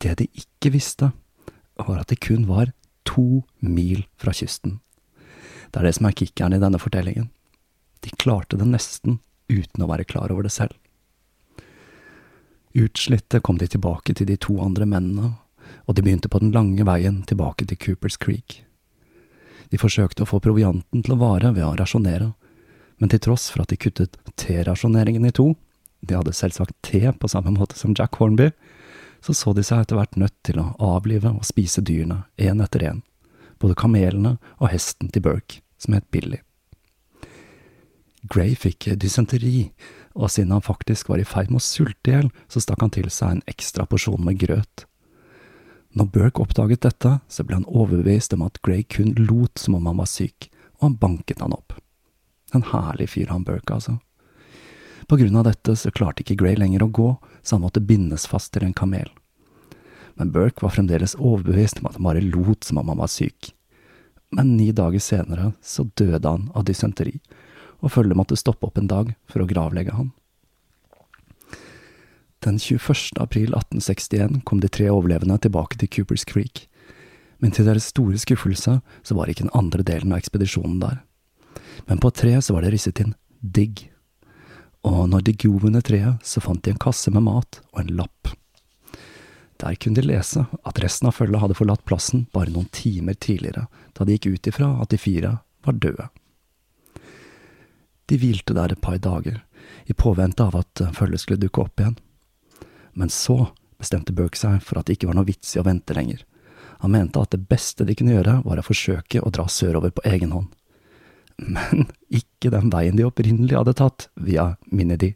Det 0.01 0.15
de 0.17 0.27
ikke 0.33 0.73
visste, 0.73 1.11
var 1.77 2.01
at 2.01 2.09
det 2.09 2.21
kun 2.23 2.47
var 2.49 2.71
to 3.05 3.43
mil 3.59 4.05
fra 4.17 4.33
kysten. 4.33 4.79
Det 5.71 5.79
er 5.79 5.87
det 5.87 5.95
som 5.97 6.07
er 6.09 6.17
kickeren 6.17 6.55
i 6.57 6.61
denne 6.61 6.81
fortellingen. 6.81 7.29
De 8.01 8.13
klarte 8.17 8.57
det 8.57 8.67
nesten 8.67 9.19
uten 9.51 9.83
å 9.83 9.89
være 9.89 10.07
klar 10.09 10.33
over 10.33 10.47
det 10.47 10.53
selv. 10.53 10.73
Utslitte 12.73 13.41
kom 13.43 13.59
de 13.59 13.67
tilbake 13.67 14.15
til 14.15 14.29
de 14.29 14.37
to 14.39 14.57
andre 14.63 14.87
mennene, 14.87 15.35
og 15.85 15.95
de 15.95 16.03
begynte 16.03 16.31
på 16.31 16.39
den 16.41 16.53
lange 16.55 16.85
veien 16.87 17.21
tilbake 17.27 17.67
til 17.67 17.79
Coopers 17.79 18.17
Creek. 18.17 18.61
De 19.71 19.79
forsøkte 19.79 20.25
å 20.25 20.29
få 20.29 20.41
provianten 20.43 21.03
til 21.03 21.15
å 21.15 21.19
vare 21.21 21.51
ved 21.55 21.65
å 21.67 21.75
rasjonere, 21.79 22.31
men 22.99 23.11
til 23.11 23.21
tross 23.23 23.49
for 23.51 23.63
at 23.63 23.71
de 23.71 23.79
kuttet 23.79 24.17
T-rasjoneringen 24.39 25.25
i 25.27 25.33
to, 25.35 25.51
de 26.01 26.17
hadde 26.17 26.33
selvsagt 26.35 26.75
te 26.85 27.03
på 27.11 27.29
samme 27.29 27.53
måte 27.53 27.77
som 27.77 27.93
Jack 27.97 28.17
Hornby, 28.19 28.49
så 29.21 29.33
så 29.37 29.53
de 29.53 29.63
seg 29.65 29.83
etter 29.83 29.99
hvert 29.99 30.17
nødt 30.19 30.37
til 30.47 30.59
å 30.61 30.71
avlive 30.81 31.31
og 31.33 31.45
spise 31.47 31.83
dyrene 31.85 32.23
én 32.41 32.61
etter 32.63 32.85
én, 32.89 33.01
både 33.61 33.77
kamelene 33.77 34.37
og 34.57 34.71
hesten 34.73 35.11
til 35.13 35.25
Burke, 35.25 35.61
som 35.77 35.97
het 35.97 36.09
Billy. 36.11 36.41
Gray 38.29 38.53
fikk 38.55 38.91
dysenteri, 39.01 39.71
og 40.13 40.29
siden 40.29 40.53
han 40.53 40.65
faktisk 40.65 41.09
var 41.09 41.21
i 41.21 41.25
ferd 41.25 41.49
med 41.49 41.61
å 41.61 41.65
sulte 41.65 42.11
i 42.11 42.15
hjel, 42.15 42.31
så 42.51 42.61
stakk 42.61 42.83
han 42.83 42.93
til 42.93 43.09
seg 43.09 43.37
en 43.37 43.45
ekstra 43.49 43.87
porsjon 43.89 44.21
med 44.25 44.39
grøt. 44.41 44.85
Når 45.97 46.11
Burke 46.13 46.43
oppdaget 46.43 46.85
dette, 46.85 47.17
så 47.27 47.43
ble 47.43 47.59
han 47.59 47.67
overbevist 47.67 48.35
om 48.37 48.45
at 48.45 48.61
Gray 48.63 48.85
kun 48.87 49.15
lot 49.17 49.59
som 49.59 49.75
om 49.75 49.89
han 49.89 49.99
var 49.99 50.09
syk, 50.09 50.51
og 50.79 50.87
han 50.87 50.99
banket 51.01 51.41
han 51.43 51.55
opp. 51.55 51.75
En 52.55 52.63
herlig 52.67 53.09
fyr 53.11 53.31
han 53.31 53.45
Burke, 53.47 53.75
altså. 53.75 53.97
På 55.09 55.17
grunn 55.19 55.35
av 55.35 55.47
dette 55.49 55.75
så 55.75 55.91
klarte 55.91 56.23
ikke 56.23 56.37
Gray 56.39 56.55
lenger 56.59 56.85
å 56.85 56.91
gå, 56.93 57.09
så 57.43 57.55
han 57.55 57.65
måtte 57.65 57.83
bindes 57.83 58.27
fast 58.29 58.53
til 58.53 58.65
en 58.67 58.77
kamel. 58.77 59.09
Men 60.19 60.31
Burke 60.31 60.63
var 60.63 60.75
fremdeles 60.75 61.15
overbevist 61.17 61.81
om 61.81 61.89
at 61.89 61.97
han 61.97 62.05
bare 62.05 62.23
lot 62.23 62.63
som 62.67 62.77
om 62.77 62.91
han 62.91 63.01
var 63.01 63.11
syk. 63.11 63.53
Men 64.31 64.55
ni 64.57 64.71
dager 64.71 64.99
senere 64.99 65.51
så 65.61 65.87
døde 65.99 66.27
han 66.27 66.49
av 66.55 66.65
dysenteri, 66.67 67.17
og 67.81 67.91
følget 67.91 68.19
måtte 68.19 68.39
stoppe 68.39 68.67
opp 68.67 68.77
en 68.77 68.91
dag 68.91 69.13
for 69.31 69.43
å 69.43 69.49
gravlegge 69.49 69.95
ham. 69.97 70.11
Den 72.41 72.57
21. 72.57 73.19
april 73.21 73.53
1861 73.53 74.41
kom 74.45 74.61
de 74.61 74.69
tre 74.71 74.87
overlevende 74.89 75.37
tilbake 75.43 75.77
til 75.77 75.91
Coopers 75.93 76.23
Creek, 76.25 76.67
men 77.41 77.53
til 77.53 77.67
deres 77.67 77.89
store 77.91 78.17
skuffelse 78.21 78.79
så 78.81 79.17
var 79.17 79.29
ikke 79.29 79.45
den 79.45 79.57
andre 79.57 79.83
delen 79.85 80.13
av 80.13 80.21
ekspedisjonen 80.21 80.79
der. 80.81 81.01
Men 81.89 82.01
på 82.01 82.09
et 82.09 82.17
tre 82.21 82.33
så 82.41 82.55
var 82.55 82.65
det 82.65 82.71
risset 82.73 83.01
inn 83.01 83.15
Digg 83.41 83.87
og 84.87 85.09
når 85.09 85.25
de 85.25 85.33
grov 85.37 85.65
under 85.69 85.83
treet, 85.85 86.21
så 86.25 86.41
fant 86.41 86.61
de 86.63 86.73
en 86.73 86.81
kasse 86.81 87.11
med 87.13 87.25
mat 87.25 87.59
og 87.71 87.83
en 87.83 87.93
lapp. 87.99 88.31
Der 89.61 89.77
kunne 89.77 89.99
de 89.99 90.07
lese 90.07 90.47
at 90.65 90.81
resten 90.81 91.09
av 91.09 91.19
følget 91.19 91.43
hadde 91.43 91.57
forlatt 91.57 91.85
plassen 91.85 92.25
bare 92.33 92.49
noen 92.49 92.69
timer 92.73 93.13
tidligere, 93.13 93.67
da 93.93 94.05
de 94.05 94.17
gikk 94.17 94.31
ut 94.33 94.49
ifra 94.49 94.71
at 94.81 94.89
de 94.89 94.97
fire 94.97 95.35
var 95.65 95.77
døde. 95.77 96.07
De 98.09 98.17
hvilte 98.17 98.57
der 98.57 98.73
et 98.73 98.81
par 98.81 98.97
dager, 98.97 99.43
i 99.85 99.93
påvente 99.93 100.43
av 100.43 100.57
at 100.57 100.81
følget 100.97 101.21
skulle 101.21 101.41
dukke 101.41 101.61
opp 101.61 101.79
igjen. 101.79 101.99
Men 102.97 103.13
så 103.13 103.51
bestemte 103.79 104.15
Burke 104.17 104.39
seg 104.39 104.59
for 104.65 104.81
at 104.81 104.89
det 104.89 104.97
ikke 104.97 105.11
var 105.11 105.19
noe 105.19 105.29
vits 105.29 105.53
i 105.55 105.61
å 105.61 105.65
vente 105.67 105.93
lenger. 105.95 106.25
Han 106.81 106.95
mente 106.95 107.21
at 107.21 107.31
det 107.35 107.45
beste 107.49 107.85
de 107.85 107.93
kunne 107.95 108.17
gjøre, 108.17 108.39
var 108.43 108.57
å 108.57 108.65
forsøke 108.65 109.21
å 109.21 109.29
dra 109.29 109.45
sørover 109.45 109.93
på 109.93 110.03
egen 110.09 110.33
hånd 110.33 110.49
men 111.41 111.87
ikke 112.13 112.51
den 112.53 112.71
veien 112.73 112.97
de 112.97 113.07
opprinnelig 113.07 113.57
hadde 113.57 113.75
tatt, 113.79 114.07
via 114.15 114.53
Minidi. 114.69 115.13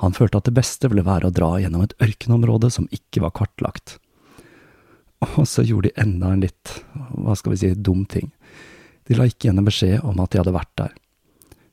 Han 0.00 0.14
følte 0.14 0.38
at 0.38 0.46
det 0.48 0.56
beste 0.56 0.90
ville 0.90 1.06
være 1.06 1.28
å 1.28 1.34
dra 1.34 1.56
gjennom 1.60 1.82
et 1.84 1.96
ørkenområde 2.02 2.70
som 2.72 2.88
ikke 2.94 3.24
var 3.24 3.34
kartlagt. 3.36 3.98
Og 5.34 5.44
så 5.48 5.64
gjorde 5.66 5.90
de 5.90 6.00
enda 6.00 6.32
en 6.32 6.44
litt, 6.46 6.76
hva 7.12 7.34
skal 7.36 7.54
vi 7.54 7.60
si, 7.60 7.72
dum 7.74 8.06
ting. 8.08 8.30
De 9.08 9.18
la 9.18 9.26
ikke 9.28 9.48
igjen 9.48 9.60
en 9.60 9.66
beskjed 9.66 10.06
om 10.06 10.20
at 10.22 10.32
de 10.32 10.40
hadde 10.40 10.54
vært 10.54 10.72
der. 10.80 10.94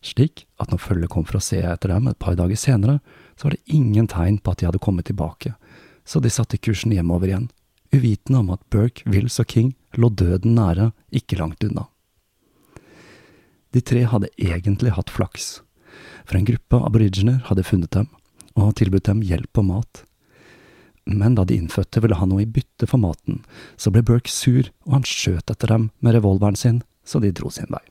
Slik 0.04 0.46
at 0.62 0.72
når 0.72 0.82
følget 0.84 1.12
kom 1.14 1.26
for 1.28 1.40
å 1.40 1.44
se 1.44 1.60
etter 1.64 1.92
dem 1.94 2.10
et 2.10 2.20
par 2.22 2.36
dager 2.40 2.60
senere, 2.60 3.00
så 3.38 3.48
var 3.48 3.56
det 3.56 3.78
ingen 3.78 4.10
tegn 4.10 4.40
på 4.42 4.54
at 4.54 4.62
de 4.62 4.68
hadde 4.70 4.82
kommet 4.84 5.08
tilbake, 5.10 5.54
så 6.08 6.22
de 6.24 6.32
satte 6.32 6.60
kursen 6.62 6.94
hjemover 6.96 7.32
igjen, 7.32 7.50
uvitende 7.92 8.42
om 8.42 8.52
at 8.56 8.64
Burke, 8.74 9.04
Wills 9.10 9.40
og 9.44 9.50
King 9.52 9.74
lå 9.98 10.10
døden 10.10 10.56
nære, 10.58 10.92
ikke 11.12 11.40
langt 11.40 11.64
unna. 11.68 11.88
De 13.76 13.82
tre 13.84 14.06
hadde 14.08 14.32
egentlig 14.38 14.94
hatt 14.96 15.12
flaks, 15.12 15.62
for 16.26 16.40
en 16.40 16.48
gruppe 16.48 16.80
aboriginer 16.84 17.42
hadde 17.50 17.66
funnet 17.68 17.92
dem 17.96 18.10
og 18.58 18.74
tilbudt 18.80 19.06
dem 19.06 19.22
hjelp 19.22 19.60
og 19.62 19.68
mat. 19.68 20.00
Men 21.08 21.36
da 21.38 21.46
de 21.48 21.56
innfødte 21.56 22.02
ville 22.04 22.18
ha 22.20 22.26
noe 22.28 22.44
i 22.44 22.50
bytte 22.50 22.88
for 22.90 23.00
maten, 23.00 23.44
så 23.78 23.94
ble 23.94 24.02
Burke 24.04 24.32
sur, 24.34 24.68
og 24.88 24.98
han 24.98 25.06
skjøt 25.08 25.54
etter 25.54 25.72
dem 25.72 25.92
med 26.02 26.18
revolveren 26.18 26.58
sin, 26.58 26.82
så 27.06 27.22
de 27.24 27.32
dro 27.32 27.52
sin 27.54 27.70
vei. 27.72 27.84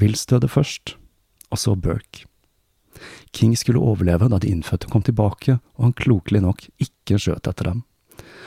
Wills 0.00 0.24
døde 0.30 0.48
først, 0.48 0.94
og 1.50 1.60
så 1.60 1.74
Burke. 1.74 2.24
King 3.36 3.52
skulle 3.58 3.82
overleve 3.82 4.30
da 4.32 4.38
de 4.40 4.48
innfødte 4.48 4.88
kom 4.88 5.04
tilbake, 5.04 5.58
og 5.76 5.88
han 5.88 5.98
klokelig 5.98 6.40
nok 6.46 6.64
ikke 6.80 7.18
skjøt 7.20 7.50
etter 7.50 7.72
dem. 7.72 7.84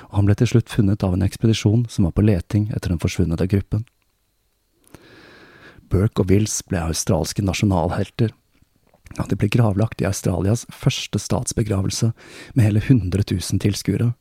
Og 0.10 0.16
han 0.18 0.30
ble 0.30 0.36
til 0.40 0.50
slutt 0.50 0.74
funnet 0.74 1.06
av 1.06 1.14
en 1.14 1.26
ekspedisjon 1.26 1.86
som 1.92 2.08
var 2.08 2.16
på 2.18 2.26
leting 2.26 2.72
etter 2.74 2.90
den 2.90 3.02
forsvunne 3.02 3.38
gruppen. 3.38 3.86
Burke 5.90 6.24
og 6.24 6.32
Wills 6.32 6.60
ble 6.70 6.82
australske 6.90 7.44
nasjonalhelter, 7.46 8.34
Ja, 9.18 9.26
de 9.26 9.38
ble 9.40 9.50
gravlagt 9.50 10.04
i 10.04 10.08
Australias 10.08 10.66
første 10.74 11.20
statsbegravelse 11.22 12.12
med 12.54 12.66
hele 12.66 12.82
100 12.84 13.26
000 13.32 13.62
tilskuere. 13.64 14.12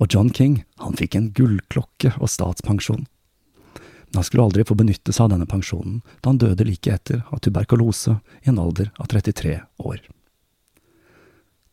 Og 0.00 0.12
John 0.12 0.30
King, 0.32 0.62
han 0.80 0.96
fikk 0.96 1.16
en 1.16 1.30
gullklokke 1.36 2.14
og 2.16 2.30
statspensjon. 2.32 3.06
Men 3.76 4.20
han 4.20 4.26
skulle 4.26 4.46
aldri 4.46 4.64
få 4.64 4.76
benytte 4.78 5.12
seg 5.12 5.26
av 5.26 5.34
denne 5.34 5.48
pensjonen, 5.50 6.00
da 6.20 6.32
han 6.32 6.40
døde 6.40 6.66
like 6.68 6.92
etter 6.92 7.24
av 7.28 7.42
tuberkulose 7.44 8.18
i 8.44 8.52
en 8.52 8.60
alder 8.62 8.92
av 8.96 9.10
33 9.12 9.58
år. 9.84 10.00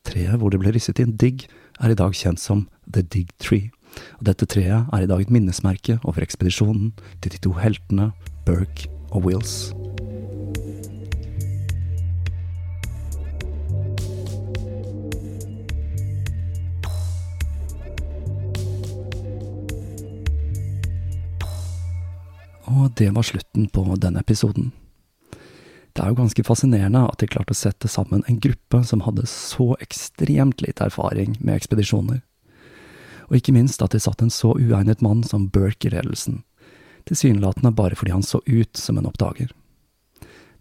Treet 0.03 0.39
hvor 0.39 0.51
det 0.51 0.59
ble 0.59 0.73
risset 0.75 0.99
inn 0.99 1.15
Digg, 1.19 1.45
er 1.79 1.93
i 1.93 1.99
dag 1.99 2.15
kjent 2.15 2.41
som 2.41 2.65
The 2.86 3.05
Dig 3.05 3.31
Tree, 3.39 3.71
og 4.19 4.27
dette 4.27 4.47
treet 4.49 4.89
er 4.91 5.05
i 5.05 5.09
dag 5.09 5.21
et 5.21 5.31
minnesmerke 5.31 5.99
over 6.03 6.25
ekspedisjonen 6.25 6.91
til 7.21 7.36
de 7.36 7.39
to 7.45 7.53
heltene 7.59 8.12
Burke 8.47 8.89
og 9.13 9.26
Wills. 9.28 9.71
Og 22.73 22.91
det 22.97 23.12
var 23.13 23.21
slutten 23.21 23.67
på 23.69 23.84
denne 24.02 24.19
episoden. 24.19 24.71
Det 25.93 26.02
er 26.02 26.10
jo 26.10 26.17
ganske 26.17 26.43
fascinerende 26.43 27.04
at 27.06 27.19
de 27.21 27.30
klarte 27.30 27.54
å 27.54 27.58
sette 27.58 27.89
sammen 27.91 28.23
en 28.28 28.39
gruppe 28.41 28.80
som 28.88 29.04
hadde 29.06 29.28
så 29.30 29.76
ekstremt 29.84 30.63
lite 30.65 30.88
erfaring 30.89 31.36
med 31.39 31.60
ekspedisjoner. 31.60 32.23
Og 33.30 33.38
ikke 33.38 33.54
minst 33.54 33.84
at 33.86 33.93
de 33.93 34.02
satt 34.02 34.23
en 34.26 34.34
så 34.34 34.56
uegnet 34.58 35.06
mann 35.06 35.21
som 35.23 35.45
Burke 35.54 35.88
i 35.88 35.93
ledelsen, 35.93 36.41
tilsynelatende 37.09 37.73
bare 37.75 37.97
fordi 37.99 38.13
han 38.15 38.25
så 38.25 38.41
ut 38.45 38.77
som 38.77 38.97
en 38.97 39.09
oppdager. 39.09 39.51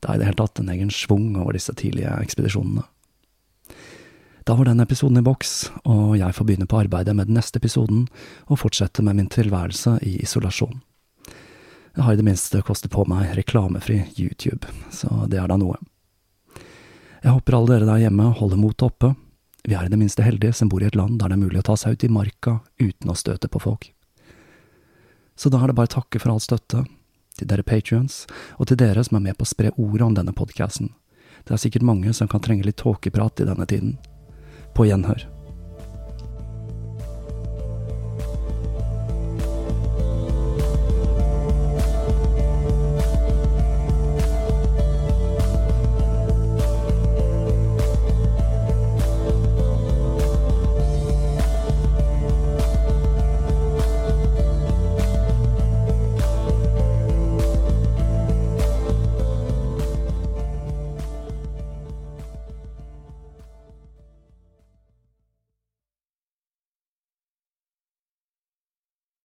Det 0.03 0.11
er 0.11 0.17
i 0.17 0.23
det 0.23 0.31
hele 0.31 0.41
tatt 0.41 0.59
en 0.59 0.73
egen 0.73 0.91
schwung 0.91 1.37
over 1.39 1.55
disse 1.55 1.75
tidlige 1.79 2.11
ekspedisjonene. 2.19 2.83
Da 4.43 4.57
var 4.59 4.67
den 4.67 4.83
episoden 4.83 5.21
i 5.21 5.23
boks, 5.23 5.71
og 5.87 6.17
jeg 6.19 6.35
får 6.35 6.47
begynne 6.49 6.67
på 6.67 6.81
arbeidet 6.81 7.15
med 7.15 7.29
den 7.31 7.37
neste 7.39 7.61
episoden 7.63 8.09
og 8.49 8.59
fortsette 8.59 9.05
med 9.07 9.15
min 9.21 9.31
tilværelse 9.31 10.01
i 10.03 10.17
isolasjon. 10.25 10.81
Jeg 11.95 12.03
har 12.03 12.17
i 12.17 12.19
det 12.19 12.27
minste 12.27 12.63
kostet 12.67 12.91
på 12.91 13.05
meg 13.07 13.37
reklamefri 13.39 14.01
YouTube, 14.19 14.67
så 14.91 15.29
det 15.31 15.39
er 15.39 15.47
da 15.47 15.61
noe. 15.61 15.79
Jeg 17.23 17.37
håper 17.37 17.55
alle 17.55 17.77
dere 17.77 17.87
der 17.93 18.03
hjemme 18.03 18.33
holder 18.35 18.59
motet 18.59 18.89
oppe. 18.89 19.13
Vi 19.63 19.77
er 19.79 19.87
i 19.87 19.93
det 19.93 20.01
minste 20.01 20.25
heldige 20.27 20.57
som 20.59 20.73
bor 20.73 20.83
i 20.83 20.89
et 20.89 20.99
land 20.99 21.21
der 21.21 21.31
det 21.31 21.39
er 21.39 21.45
mulig 21.45 21.61
å 21.61 21.69
ta 21.69 21.77
seg 21.79 21.95
ut 21.95 22.07
i 22.09 22.11
marka 22.11 22.59
uten 22.83 23.13
å 23.13 23.19
støte 23.19 23.47
på 23.53 23.63
folk. 23.63 23.93
Så 25.43 25.51
da 25.51 25.59
er 25.59 25.73
det 25.73 25.75
bare 25.75 25.91
å 25.91 25.97
takke 25.97 26.21
for 26.23 26.31
all 26.31 26.43
støtte, 26.43 26.85
til 27.35 27.49
dere 27.51 27.67
patrions, 27.67 28.21
og 28.63 28.69
til 28.71 28.79
dere 28.79 29.03
som 29.03 29.19
er 29.19 29.25
med 29.25 29.39
på 29.41 29.43
å 29.43 29.51
spre 29.51 29.73
ordet 29.75 30.07
om 30.07 30.15
denne 30.15 30.35
podkasten. 30.39 30.93
Det 31.43 31.57
er 31.57 31.59
sikkert 31.65 31.89
mange 31.89 32.15
som 32.15 32.31
kan 32.31 32.45
trenge 32.45 32.69
litt 32.69 32.79
tåkeprat 32.79 33.43
i 33.43 33.49
denne 33.49 33.67
tiden. 33.67 33.97
På 34.77 34.87
gjenhør. 34.87 35.27